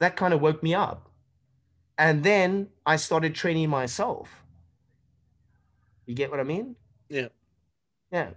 [0.00, 1.08] that kind of woke me up.
[1.98, 4.43] And then I started training myself.
[6.06, 6.76] You get what I mean?
[7.08, 7.28] Yeah.
[8.12, 8.30] Yeah.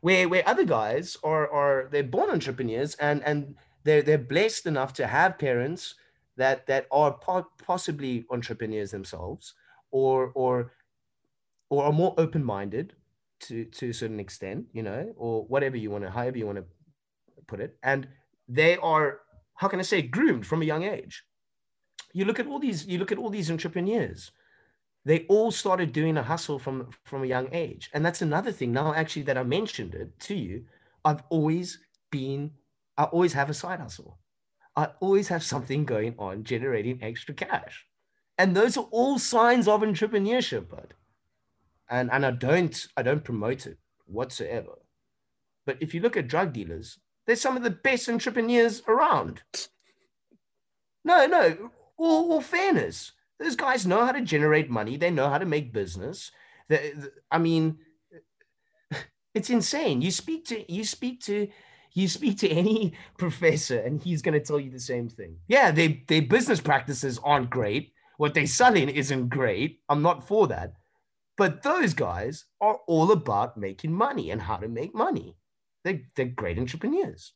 [0.00, 4.92] Where where other guys are are they're born entrepreneurs and and they're they're blessed enough
[4.94, 5.94] to have parents
[6.36, 9.54] that that are po- possibly entrepreneurs themselves
[9.90, 10.72] or or
[11.70, 12.94] or are more open-minded
[13.40, 16.58] to to a certain extent, you know, or whatever you want to, however you want
[16.58, 16.64] to
[17.46, 18.08] put it, and
[18.48, 19.20] they are
[19.54, 21.24] how can I say groomed from a young age.
[22.12, 24.30] You look at all these, you look at all these entrepreneurs.
[25.04, 28.72] They all started doing a hustle from from a young age, and that's another thing.
[28.72, 30.64] Now, actually, that I mentioned it to you,
[31.04, 31.78] I've always
[32.10, 32.52] been,
[32.96, 34.18] I always have a side hustle.
[34.76, 37.86] I always have something going on generating extra cash,
[38.38, 40.94] and those are all signs of entrepreneurship, bud
[41.88, 44.78] and and I don't I don't promote it whatsoever.
[45.66, 49.42] But if you look at drug dealers, they're some of the best entrepreneurs around.
[51.04, 53.12] No, no, all, all fairness.
[53.38, 54.96] Those guys know how to generate money.
[54.96, 56.30] They know how to make business.
[56.68, 56.94] They,
[57.30, 57.78] I mean,
[59.34, 60.02] it's insane.
[60.02, 61.48] You speak to you speak to
[61.92, 65.38] you speak to any professor, and he's going to tell you the same thing.
[65.48, 67.92] Yeah, they their business practices aren't great.
[68.16, 69.80] What they're selling isn't great.
[69.88, 70.74] I'm not for that.
[71.36, 75.36] But those guys are all about making money and how to make money.
[75.82, 77.32] They're, they're great entrepreneurs.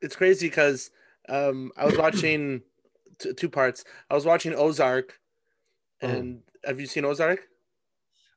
[0.00, 0.90] It's crazy because
[1.28, 2.62] um, I was watching
[3.18, 3.84] t- two parts.
[4.10, 5.18] I was watching Ozark,
[6.02, 6.14] Mm.
[6.14, 7.40] and have you seen Ozark?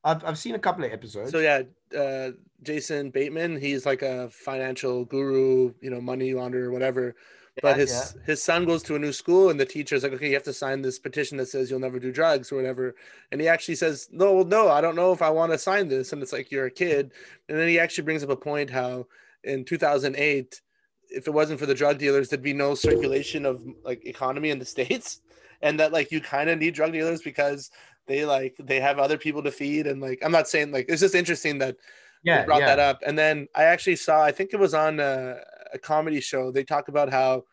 [0.03, 1.32] I've, I've seen a couple of episodes.
[1.32, 1.63] So yeah,
[1.97, 2.32] uh,
[2.63, 7.15] Jason Bateman, he's like a financial guru, you know, money launderer, whatever.
[7.61, 10.30] But Yeah, his his son goes to a new school, and the teacher's like, "Okay,
[10.30, 12.95] you have to sign this petition that says you'll never do drugs or whatever."
[13.34, 15.89] And he actually says, "No, well, no, I don't know if I want to sign
[15.89, 17.11] this." And it's like you're a kid.
[17.49, 19.07] And then he actually brings up a point how
[19.43, 20.61] in 2008,
[21.10, 24.60] if it wasn't for the drug dealers, there'd be no circulation of like economy in
[24.60, 25.22] the states,
[25.62, 27.72] and that like you kind of need drug dealers because
[28.07, 29.88] they like they have other people to feed.
[29.88, 31.76] And like I'm not saying like it's just interesting that
[32.24, 32.68] yeah, brought yeah.
[32.68, 32.99] that up.
[33.05, 35.38] And then I actually saw, I think it was on a,
[35.74, 36.51] a comedy show.
[36.51, 37.43] They talk about how,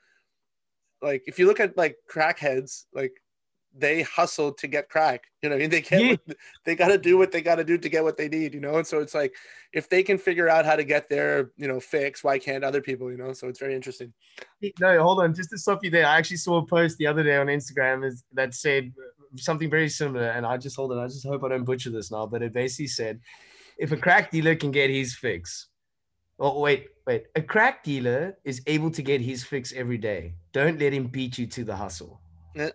[1.03, 3.13] like, if you look at like crackheads, like
[3.79, 5.25] they hustle to get crack.
[5.43, 6.35] You know, I mean, they get, Yeah.
[6.65, 8.55] they got to do what they got to do to get what they need.
[8.55, 9.35] You know, and so it's like
[9.73, 12.81] if they can figure out how to get their, you know, fix, why can't other
[12.81, 13.11] people?
[13.11, 14.13] You know, so it's very interesting.
[14.81, 15.35] No, hold on.
[15.35, 18.11] Just to stop you there, I actually saw a post the other day on Instagram
[18.33, 18.93] that said
[19.37, 20.29] something very similar.
[20.29, 20.99] And I just hold on.
[20.99, 22.27] I just hope I don't butcher this now.
[22.27, 23.21] But it basically said,
[23.79, 25.69] if a crack dealer can get his fix,
[26.39, 30.35] oh wait, wait, a crack dealer is able to get his fix every day.
[30.53, 32.21] Don't let him beat you to the hustle.
[32.57, 32.71] Eh,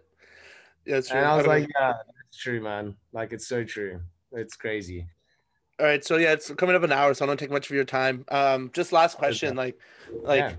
[0.85, 1.19] Yeah, it's true.
[1.19, 2.95] And I was like, yeah, that's true, man.
[3.13, 4.01] Like it's so true.
[4.31, 5.07] It's crazy.
[5.79, 7.75] All right, so yeah, it's coming up an hour, so I don't take much of
[7.75, 8.23] your time.
[8.29, 9.79] Um, just last question, like,
[10.21, 10.55] like, Yeah.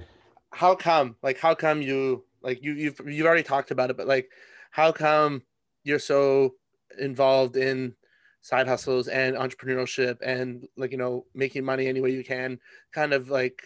[0.50, 4.08] how come, like, how come you, like, you, you've, you've already talked about it, but
[4.08, 4.30] like,
[4.72, 5.42] how come
[5.84, 6.54] you're so
[6.98, 7.94] involved in
[8.40, 12.58] side hustles and entrepreneurship and like, you know, making money any way you can,
[12.92, 13.62] kind of like,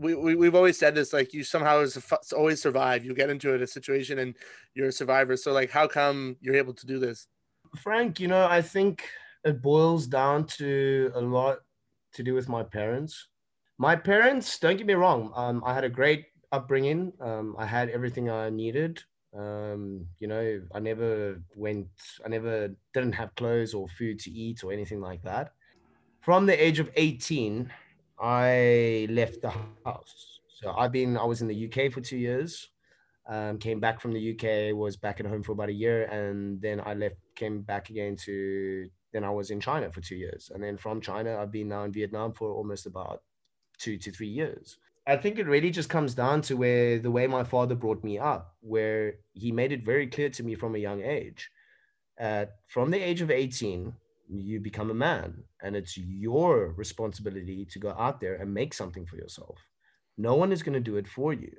[0.00, 1.84] we, we we've always said this, like, you somehow
[2.36, 3.04] always survive.
[3.04, 4.34] You get into a situation and
[4.74, 5.36] you're a survivor.
[5.36, 7.28] So like, how come you're able to do this?
[7.82, 9.04] Frank, you know, I think
[9.44, 11.58] it boils down to a lot
[12.14, 13.28] to do with my parents.
[13.78, 17.12] My parents, don't get me wrong, um, I had a great upbringing.
[17.20, 19.02] Um, I had everything I needed.
[19.36, 21.88] Um, you know, I never went,
[22.24, 25.52] I never didn't have clothes or food to eat or anything like that.
[26.20, 27.70] From the age of 18,
[28.20, 29.52] I left the
[29.84, 30.40] house.
[30.48, 32.68] So I've been, I was in the UK for two years
[33.30, 36.60] um, came back from the UK, was back at home for about a year, and
[36.60, 40.50] then I left, came back again to, then I was in China for two years.
[40.52, 43.22] And then from China, I've been now in Vietnam for almost about
[43.78, 44.78] two to three years.
[45.06, 48.18] I think it really just comes down to where the way my father brought me
[48.18, 51.50] up, where he made it very clear to me from a young age.
[52.20, 53.94] Uh, from the age of 18,
[54.30, 59.06] you become a man, and it's your responsibility to go out there and make something
[59.06, 59.58] for yourself.
[60.16, 61.52] No one is going to do it for you.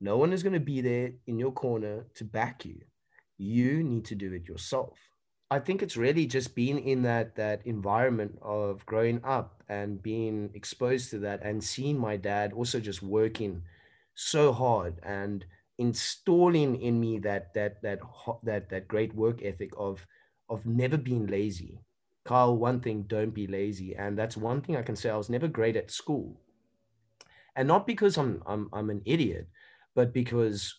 [0.00, 2.80] No one is going to be there in your corner to back you.
[3.36, 4.98] You need to do it yourself.
[5.50, 10.50] I think it's really just being in that that environment of growing up and being
[10.54, 13.62] exposed to that and seeing my dad also just working
[14.14, 15.44] so hard and
[15.78, 18.00] installing in me that that that
[18.42, 20.06] that that great work ethic of
[20.50, 21.80] of never being lazy.
[22.28, 25.10] Kyle, one thing, don't be lazy, and that's one thing I can say.
[25.10, 26.28] I was never great at school,
[27.56, 29.48] and not because I'm I'm I'm an idiot,
[29.94, 30.74] but because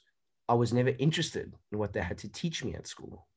[0.47, 3.28] I was never interested in what they had to teach me at school,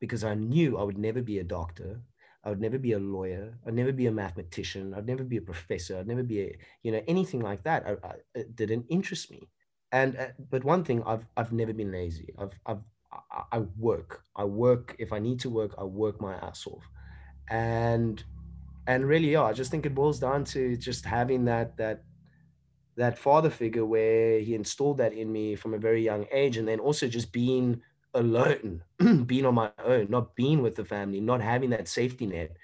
[0.00, 2.02] because I knew I would never be a doctor,
[2.44, 5.42] I would never be a lawyer, I'd never be a mathematician, I'd never be a
[5.52, 7.84] professor, I'd never be a you know anything like that.
[7.86, 9.48] I, I, it didn't interest me,
[9.90, 12.34] and uh, but one thing I've I've never been lazy.
[12.38, 14.24] I've I've I, I work.
[14.36, 15.74] I work if I need to work.
[15.78, 16.84] I work my ass off,
[17.52, 18.24] and
[18.86, 22.02] and really, yeah, I just think it boils down to just having that that
[22.96, 26.66] that father figure where he installed that in me from a very young age and
[26.66, 27.80] then also just being
[28.14, 28.82] alone
[29.26, 32.54] being on my own not being with the family not having that safety net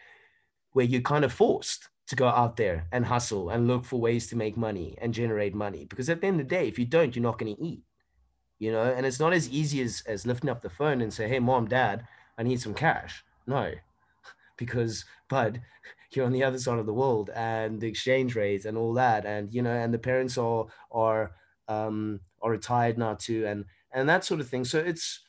[0.72, 4.26] where you're kind of forced to go out there and hustle and look for ways
[4.26, 5.86] to make money and generate money.
[5.86, 7.82] Because at the end of the day if you don't you're not going to eat
[8.58, 8.82] you know?
[8.82, 11.68] And it's not as easy as as lifting up the phone and say hey mom
[11.68, 13.24] dad i need some cash.
[13.46, 13.72] No
[14.58, 15.58] because but
[16.12, 19.24] you're on the other side of the world and the exchange rates and all that.
[19.26, 21.32] And you know and the parents are are
[21.68, 24.64] um are retired now too and and that sort of thing.
[24.64, 25.20] So it's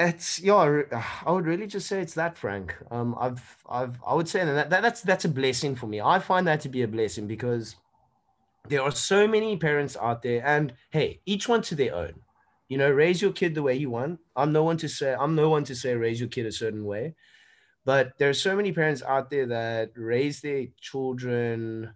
[0.00, 0.82] it's yeah
[1.26, 2.76] i would really just say it's that frank.
[2.90, 6.00] Um i've i've i would say that, that that's that's a blessing for me.
[6.00, 7.76] I find that to be a blessing because
[8.68, 12.14] there are so many parents out there and hey each one to their own.
[12.68, 14.20] You know raise your kid the way you want.
[14.36, 16.84] I'm no one to say i'm no one to say raise your kid a certain
[16.84, 17.14] way
[17.88, 21.94] but there are so many parents out there that raise their children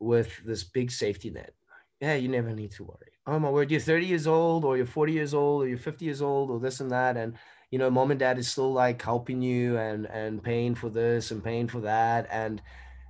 [0.00, 1.52] with this big safety net.
[2.00, 3.12] Yeah you never need to worry.
[3.26, 6.06] Oh my word you're 30 years old or you're 40 years old or you're 50
[6.06, 7.36] years old or this and that and
[7.70, 11.30] you know mom and dad is still like helping you and and paying for this
[11.30, 12.62] and paying for that and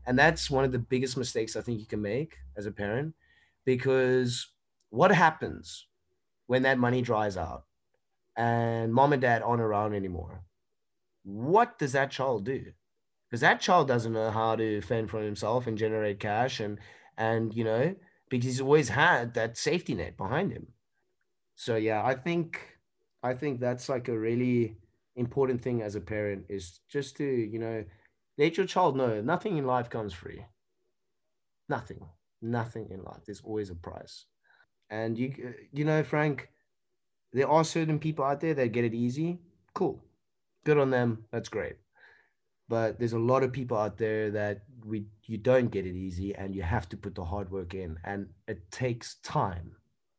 [0.07, 3.15] and that's one of the biggest mistakes i think you can make as a parent
[3.65, 4.49] because
[4.91, 5.87] what happens
[6.47, 7.65] when that money dries out
[8.37, 10.43] and mom and dad aren't around anymore,
[11.25, 12.72] what does that child do?
[13.31, 16.79] Because that child doesn't know how to fend for himself and generate cash and
[17.16, 17.95] and you know,
[18.31, 20.68] because he's always had that safety net behind him.
[21.57, 22.79] So yeah, I think
[23.22, 24.77] I think that's like a really
[25.16, 27.85] important thing as a parent is just to, you know,
[28.39, 30.45] let your child know nothing in life comes free.
[31.68, 32.07] Nothing.
[32.43, 33.22] Nothing in life.
[33.27, 34.27] There's always a price.
[34.91, 36.51] And you you know, Frank,
[37.33, 39.41] there are certain people out there that get it easy.
[39.75, 40.03] Cool.
[40.65, 41.25] Good on them.
[41.31, 41.77] That's great.
[42.69, 46.35] But there's a lot of people out there that we you don't get it easy
[46.35, 49.77] and you have to put the hard work in and it takes time.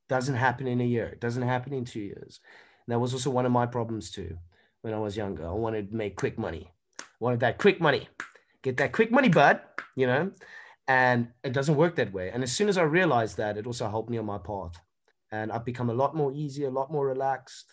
[0.07, 1.07] Doesn't happen in a year.
[1.07, 2.39] It doesn't happen in 2 years.
[2.85, 4.37] And that was also one of my problems too
[4.81, 5.47] when I was younger.
[5.47, 6.71] I wanted to make quick money.
[6.99, 8.07] I wanted that quick money.
[8.61, 9.61] Get that quick money, bud,
[9.95, 10.31] you know?
[10.87, 12.29] And it doesn't work that way.
[12.29, 14.79] And as soon as I realized that, it also helped me on my path
[15.31, 17.65] and I've become a lot more easy, a lot more relaxed.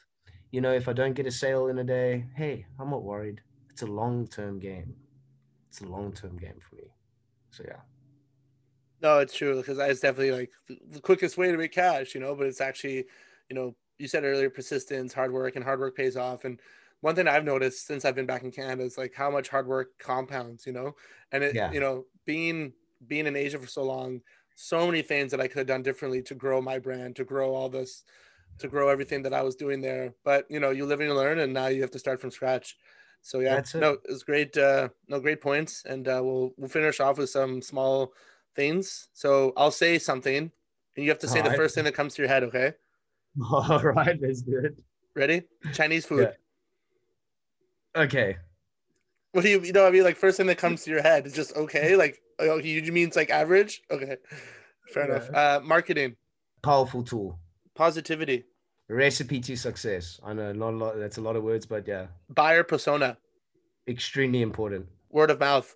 [0.53, 3.41] You know, if I don't get a sale in a day, hey, I'm not worried.
[3.71, 4.95] It's a long term game.
[5.69, 6.95] It's a long term game for me.
[7.51, 7.81] So yeah.
[9.01, 10.51] No, it's true because that is definitely like
[10.91, 12.35] the quickest way to make cash, you know.
[12.35, 13.07] But it's actually,
[13.49, 16.45] you know, you said earlier, persistence, hard work, and hard work pays off.
[16.45, 16.61] And
[17.01, 19.67] one thing I've noticed since I've been back in Canada is like how much hard
[19.67, 20.95] work compounds, you know.
[21.33, 21.73] And it, yeah.
[21.73, 22.75] you know, being
[23.09, 24.21] being in Asia for so long,
[24.55, 27.55] so many things that I could have done differently to grow my brand, to grow
[27.55, 28.05] all this,
[28.59, 30.15] to grow everything that I was doing there.
[30.25, 32.31] But you know, you live and you learn, and now you have to start from
[32.31, 32.77] scratch.
[33.23, 33.75] So yeah, it.
[33.75, 34.57] no, it's great.
[34.57, 38.13] Uh, no, great points, and uh, we'll we'll finish off with some small
[38.55, 39.09] things.
[39.13, 40.51] So I'll say something,
[40.97, 41.59] and you have to say all the right.
[41.59, 42.45] first thing that comes to your head.
[42.45, 42.73] Okay.
[43.51, 44.77] All right, that's good.
[45.17, 45.45] Ready?
[45.73, 46.35] Chinese food.
[47.97, 48.03] Yeah.
[48.03, 48.37] Okay.
[49.31, 49.87] What do you you know?
[49.87, 51.97] I mean, like first thing that comes to your head is just okay.
[52.03, 53.83] Like Oh, you mean it's like average?
[53.91, 54.17] Okay,
[54.93, 55.17] fair yeah.
[55.17, 55.31] enough.
[55.35, 56.17] Uh, marketing,
[56.63, 57.39] powerful tool.
[57.75, 58.45] Positivity,
[58.89, 60.21] recipe to success.
[60.23, 60.99] I know not a lot.
[60.99, 62.07] That's a lot of words, but yeah.
[62.29, 63.17] Buyer persona,
[63.89, 64.87] extremely important.
[65.11, 65.75] Word of mouth,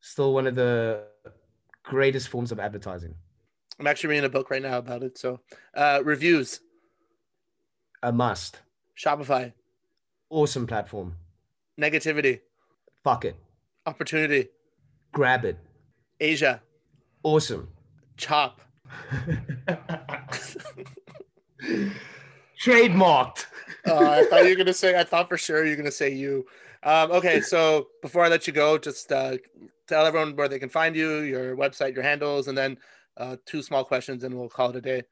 [0.00, 1.04] still one of the
[1.82, 3.14] greatest forms of advertising.
[3.78, 5.16] I'm actually reading a book right now about it.
[5.16, 5.40] So,
[5.74, 6.60] uh, reviews,
[8.02, 8.60] a must.
[8.98, 9.52] Shopify,
[10.28, 11.16] awesome platform.
[11.80, 12.40] Negativity,
[13.02, 13.36] fuck it.
[13.86, 14.48] Opportunity,
[15.12, 15.56] grab it.
[16.20, 16.62] Asia.
[17.22, 17.68] Awesome.
[18.16, 18.60] Chop.
[22.62, 23.46] Trademarked.
[23.86, 24.98] uh, I thought you were gonna say.
[24.98, 26.46] I thought for sure you're gonna say you.
[26.82, 29.36] Um, okay, so before I let you go, just uh,
[29.86, 32.78] tell everyone where they can find you, your website, your handles, and then
[33.16, 35.02] uh, two small questions, and we'll call it a day.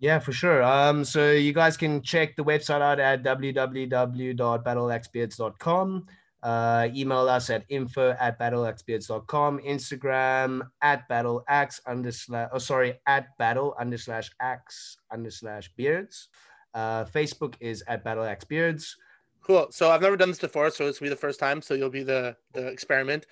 [0.00, 0.64] Yeah, for sure.
[0.64, 6.06] Um, so you guys can check the website out at www.battleaxbeards.com.
[6.42, 9.60] Uh, email us at info at battleaxbeards.com.
[9.60, 16.28] Instagram at battleax underslash, oh, sorry, at battle under underslash axe underslash beards.
[16.74, 18.94] Uh, Facebook is at battleaxbeards.
[19.42, 19.68] Cool.
[19.70, 21.62] So I've never done this before, so this will be the first time.
[21.62, 23.26] So you'll be the the experiment.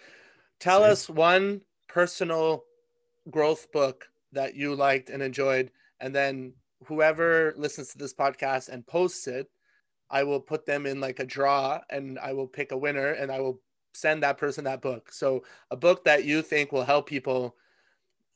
[0.59, 2.65] Tell us one personal
[3.31, 6.53] growth book that you liked and enjoyed, and then
[6.87, 9.49] whoever listens to this podcast and posts it
[10.11, 13.31] I will put them in like a draw and I will pick a winner and
[13.31, 13.61] I will
[13.95, 15.13] send that person that book.
[15.13, 17.57] So a book that you think will help people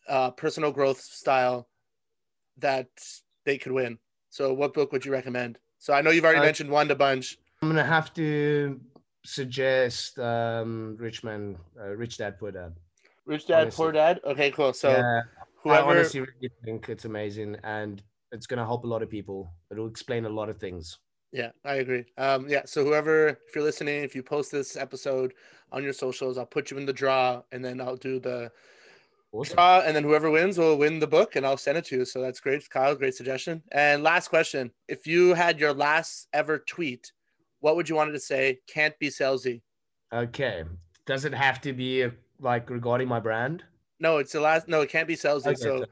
[0.09, 1.69] uh, personal growth style
[2.59, 2.89] that
[3.45, 3.99] they could win.
[4.31, 5.59] So what book would you recommend?
[5.79, 7.39] So I know you've already uh, mentioned one to bunch.
[7.63, 8.81] I'm gonna have to
[9.25, 12.75] suggest um, Rich Man, uh, Rich Dad Poor Dad.
[13.27, 13.83] Rich Dad honestly.
[13.85, 14.21] Poor Dad.
[14.25, 14.73] Okay, cool.
[14.73, 15.21] So yeah,
[15.63, 18.03] whoever, I honestly really think it's amazing and
[18.33, 19.53] it's gonna help a lot of people.
[19.71, 20.99] It'll explain a lot of things.
[21.35, 22.05] Yeah, I agree.
[22.17, 25.35] Um, yeah, so whoever, if you're listening, if you post this episode
[25.73, 28.53] on your socials, I'll put you in the draw, and then I'll do the
[29.33, 29.57] awesome.
[29.57, 32.05] draw, and then whoever wins will win the book, and I'll send it to you.
[32.05, 32.95] So that's great, Kyle.
[32.95, 33.65] Great suggestion.
[33.73, 37.11] And last question: If you had your last ever tweet,
[37.59, 38.61] what would you want it to say?
[38.69, 39.63] Can't be salesy.
[40.13, 40.63] Okay.
[41.05, 42.07] Does it have to be
[42.39, 43.65] like regarding my brand?
[43.99, 44.69] No, it's the last.
[44.69, 45.49] No, it can't be salesy.
[45.49, 45.85] Okay, so,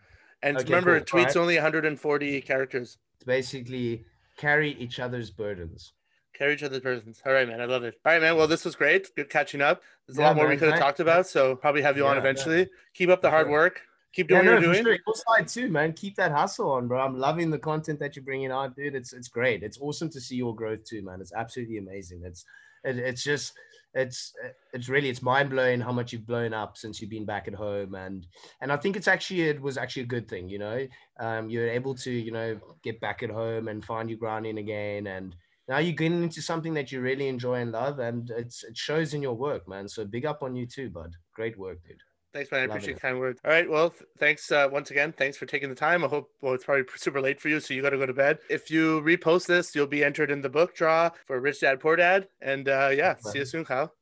[0.45, 1.19] and okay, remember, cool.
[1.19, 1.37] tweets right.
[1.39, 2.99] only 140 characters.
[3.17, 4.05] It's basically
[4.37, 5.93] carry each other's burdens.
[6.35, 7.21] Carry each other's burdens.
[7.27, 7.61] All right, man.
[7.61, 7.95] I love it.
[8.05, 8.37] All right, man.
[8.37, 9.15] Well, this was great.
[9.15, 9.83] Good catching up.
[10.07, 12.11] There's a yeah, lot more we could have talked about, so probably have you yeah,
[12.11, 12.61] on eventually.
[12.61, 12.67] Yeah.
[12.95, 13.81] Keep up the hard work.
[14.13, 14.85] Keep doing no, what you're doing.
[14.85, 14.93] Sure.
[14.93, 15.93] Your side too, man.
[15.95, 17.01] Keep that hustle on, bro.
[17.01, 18.95] I'm loving the content that you're bringing out, dude.
[18.95, 19.63] It's it's great.
[19.63, 21.21] It's awesome to see your growth too, man.
[21.21, 22.23] It's absolutely amazing.
[22.25, 22.45] It's
[22.85, 23.55] it, it's just
[23.95, 24.33] it's
[24.73, 27.55] it's really it's mind blowing how much you've blown up since you've been back at
[27.55, 27.95] home.
[27.95, 28.27] And
[28.61, 30.87] and I think it's actually it was actually a good thing you know?
[31.21, 35.07] Um, you're able to you know get back at home and find your grounding again.
[35.07, 35.37] And
[35.69, 37.99] now you're getting into something that you really enjoy and love.
[37.99, 39.89] And it's it shows in your work man.
[39.89, 41.15] So big up on you too bud.
[41.35, 41.99] Great work dude
[42.33, 42.61] Thanks, man.
[42.61, 42.95] I Love appreciate it.
[42.95, 43.41] the kind words.
[43.45, 43.69] All right.
[43.69, 45.13] Well, th- thanks uh, once again.
[45.13, 46.03] Thanks for taking the time.
[46.03, 48.15] I hope, well, it's probably super late for you, so you got to go to
[48.15, 48.39] bed.
[48.49, 51.95] If you repost this, you'll be entered in the book draw for Rich Dad Poor
[51.97, 52.29] Dad.
[52.41, 53.93] And uh, yeah, see you soon, Kyle.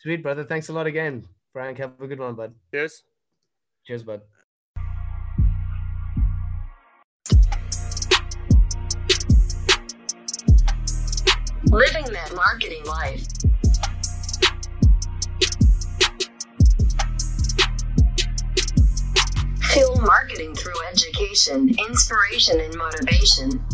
[0.00, 0.44] Sweet, brother.
[0.44, 1.26] Thanks a lot again.
[1.52, 2.54] Frank, have a good one, bud.
[2.72, 3.04] Cheers.
[3.86, 4.20] Cheers, bud.
[11.66, 13.26] Living that marketing life.
[19.72, 23.64] Feel marketing through education, inspiration, and motivation.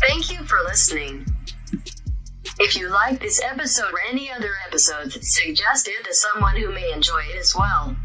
[0.00, 1.26] Thank you for listening.
[2.60, 6.92] If you like this episode or any other episodes, suggest it to someone who may
[6.92, 7.96] enjoy it as well.